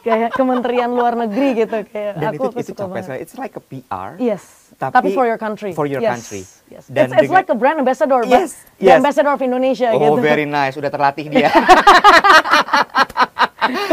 kayak 0.00 0.32
Kementerian 0.32 0.88
Luar 0.88 1.12
Negeri 1.12 1.60
gitu 1.60 1.76
kayak 1.84 2.16
Dan 2.16 2.32
aku, 2.32 2.34
itu 2.34 2.48
aku 2.48 2.58
itu 2.58 2.68
suka 2.72 2.82
capek 2.82 2.92
banget. 3.04 3.18
It's 3.20 3.36
like 3.36 3.52
a 3.52 3.60
PR. 3.60 4.16
Yes. 4.16 4.72
Tapi 4.74 4.92
Tapi, 4.96 5.08
for 5.12 5.28
your 5.28 5.36
country. 5.36 5.70
for 5.70 5.84
your 5.84 6.00
Yes, 6.00 6.10
country. 6.16 6.42
Yes. 6.72 6.88
Dan 6.88 7.12
it's, 7.12 7.20
it's 7.20 7.30
like 7.30 7.46
a 7.46 7.54
brand 7.54 7.76
ambassador, 7.76 8.24
but 8.24 8.32
Yes, 8.32 8.64
the 8.80 8.88
yes. 8.88 8.96
ambassador 8.96 9.28
of 9.28 9.38
Indonesia 9.38 9.92
Oh, 9.92 10.00
gitu. 10.00 10.18
very 10.18 10.48
nice. 10.48 10.72
Udah 10.74 10.88
terlatih 10.88 11.28
dia. 11.28 11.52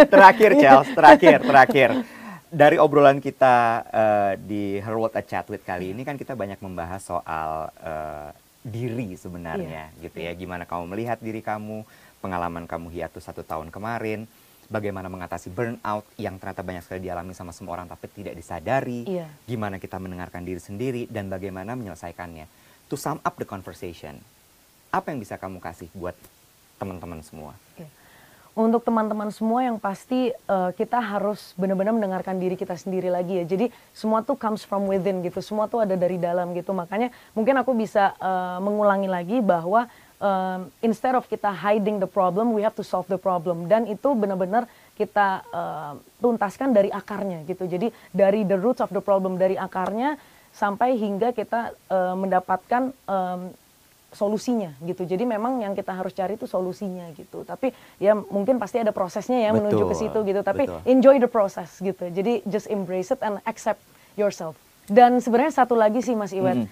terakhir, 0.08 0.50
Charles. 0.58 0.90
Terakhir, 0.90 1.38
terakhir. 1.44 1.90
Dari 2.48 2.80
obrolan 2.80 3.20
kita 3.20 3.56
eh, 3.92 4.34
di 4.40 4.64
Her 4.80 4.96
World 4.96 5.20
a 5.20 5.24
Chat 5.24 5.52
With 5.52 5.68
kali 5.68 5.92
ini 5.92 6.08
kan 6.08 6.16
kita 6.16 6.32
banyak 6.32 6.64
membahas 6.64 7.04
soal 7.04 7.68
eh, 7.84 8.30
diri 8.64 9.20
sebenarnya 9.20 9.92
gitu 10.00 10.16
ya. 10.24 10.32
Gimana 10.32 10.64
kamu 10.64 10.96
melihat 10.96 11.20
diri 11.20 11.44
kamu, 11.44 11.84
pengalaman 12.24 12.64
kamu 12.64 12.88
hiatus 12.96 13.28
satu 13.28 13.44
tahun 13.44 13.68
kemarin, 13.68 14.24
bagaimana 14.72 15.12
mengatasi 15.12 15.52
burnout 15.52 16.08
yang 16.16 16.40
ternyata 16.40 16.64
banyak 16.64 16.84
sekali 16.88 17.04
dialami 17.08 17.36
sama 17.36 17.52
semua 17.52 17.80
orang 17.80 17.88
tapi 17.92 18.08
tidak 18.12 18.36
disadari, 18.36 19.04
Iya. 19.08 19.28
gimana 19.48 19.76
kita 19.80 20.00
mendengarkan 20.00 20.44
diri 20.44 20.60
sendiri 20.60 21.04
dan 21.12 21.28
bagaimana 21.28 21.76
menyelesaikannya. 21.76 22.48
To 22.88 22.96
sum 22.96 23.20
up 23.24 23.36
the 23.36 23.48
conversation, 23.48 24.20
apa 24.92 25.12
yang 25.12 25.20
bisa 25.20 25.36
kamu 25.36 25.60
kasih 25.60 25.92
buat 25.92 26.16
teman-teman 26.80 27.20
semua? 27.24 27.52
Oke. 27.76 27.88
Untuk 28.58 28.82
teman-teman 28.82 29.30
semua 29.30 29.62
yang 29.62 29.78
pasti 29.78 30.34
eh, 30.34 30.70
kita 30.74 30.98
harus 30.98 31.54
benar-benar 31.62 31.94
mendengarkan 31.94 32.42
diri 32.42 32.58
kita 32.58 32.74
sendiri 32.74 33.06
lagi 33.06 33.38
ya. 33.38 33.46
Jadi 33.46 33.70
semua 33.94 34.26
tuh 34.26 34.34
comes 34.34 34.66
from 34.66 34.90
within 34.90 35.22
gitu. 35.22 35.46
Semua 35.46 35.70
tuh 35.70 35.86
ada 35.86 35.94
dari 35.94 36.18
dalam 36.18 36.58
gitu. 36.58 36.74
Makanya 36.74 37.14
mungkin 37.38 37.54
aku 37.62 37.78
bisa 37.78 38.18
eh, 38.18 38.58
mengulangi 38.58 39.06
lagi 39.06 39.46
bahwa 39.46 39.86
eh, 40.18 40.60
instead 40.82 41.14
of 41.14 41.30
kita 41.30 41.54
hiding 41.54 42.02
the 42.02 42.10
problem, 42.10 42.50
we 42.50 42.66
have 42.66 42.74
to 42.74 42.82
solve 42.82 43.06
the 43.06 43.22
problem. 43.22 43.70
Dan 43.70 43.86
itu 43.86 44.18
benar-benar 44.18 44.66
kita 44.98 45.46
eh, 45.54 45.94
tuntaskan 46.18 46.74
dari 46.74 46.90
akarnya 46.90 47.46
gitu. 47.46 47.70
Jadi 47.70 47.94
dari 48.10 48.42
the 48.42 48.58
roots 48.58 48.82
of 48.82 48.90
the 48.90 49.06
problem 49.06 49.38
dari 49.38 49.54
akarnya 49.54 50.18
sampai 50.50 50.98
hingga 50.98 51.30
kita 51.30 51.78
eh, 51.94 52.16
mendapatkan 52.18 52.90
em, 52.90 53.54
solusinya 54.10 54.72
gitu. 54.80 55.04
Jadi 55.04 55.28
memang 55.28 55.60
yang 55.60 55.76
kita 55.76 55.92
harus 55.92 56.16
cari 56.16 56.40
itu 56.40 56.48
solusinya 56.48 57.12
gitu. 57.14 57.44
Tapi 57.44 57.76
ya 58.00 58.16
mungkin 58.16 58.56
pasti 58.58 58.80
ada 58.80 58.96
prosesnya 58.96 59.44
ya 59.44 59.52
menuju 59.52 59.84
ke 59.84 59.96
situ 59.96 60.20
gitu. 60.24 60.42
Tapi 60.42 60.64
betul. 60.66 60.80
enjoy 60.88 61.16
the 61.20 61.28
process 61.28 61.78
gitu. 61.80 62.08
Jadi 62.08 62.42
just 62.48 62.72
embrace 62.72 63.12
it 63.12 63.20
and 63.20 63.44
accept 63.44 63.80
yourself. 64.16 64.56
Dan 64.88 65.20
sebenarnya 65.20 65.52
satu 65.54 65.76
lagi 65.76 66.00
sih 66.00 66.16
Mas 66.16 66.32
Iwet, 66.32 66.64
Mhm. 66.64 66.68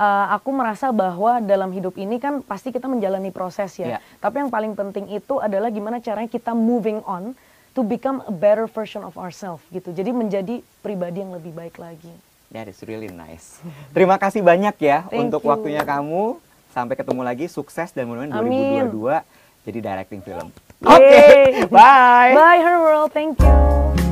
uh, 0.00 0.26
aku 0.32 0.48
merasa 0.56 0.88
bahwa 0.88 1.44
dalam 1.44 1.68
hidup 1.68 2.00
ini 2.00 2.16
kan 2.16 2.40
pasti 2.40 2.72
kita 2.72 2.88
menjalani 2.88 3.28
proses 3.28 3.76
ya. 3.76 3.96
Iya. 3.96 3.98
Tapi 4.18 4.40
yang 4.40 4.50
paling 4.50 4.72
penting 4.72 5.12
itu 5.12 5.36
adalah 5.36 5.68
gimana 5.68 6.00
caranya 6.00 6.32
kita 6.32 6.56
moving 6.56 7.04
on 7.04 7.36
to 7.76 7.84
become 7.84 8.24
a 8.24 8.32
better 8.32 8.64
version 8.64 9.04
of 9.04 9.14
ourselves 9.20 9.60
gitu. 9.68 9.92
Jadi 9.92 10.10
menjadi 10.10 10.64
pribadi 10.80 11.20
yang 11.20 11.36
lebih 11.36 11.52
baik 11.52 11.76
lagi. 11.76 12.10
That 12.48 12.64
is 12.64 12.80
really 12.80 13.12
nice. 13.12 13.60
Terima 13.92 14.16
kasih 14.16 14.40
banyak 14.40 14.80
ya 14.80 15.04
Thank 15.04 15.28
untuk 15.28 15.44
you. 15.44 15.52
waktunya 15.52 15.84
kamu. 15.84 16.40
Sampai 16.72 16.94
ketemu 16.96 17.22
lagi, 17.24 17.46
sukses 17.48 17.90
dan 17.92 18.08
mudah-mudahan 18.08 18.44
Amin. 18.44 18.88
2022 18.92 19.68
jadi 19.68 19.78
directing 19.84 20.20
film. 20.24 20.48
Oke, 20.84 21.68
bye. 21.74 22.32
Bye 22.32 22.60
her 22.64 22.78
world, 22.80 23.12
thank 23.12 23.36
you. 23.40 24.07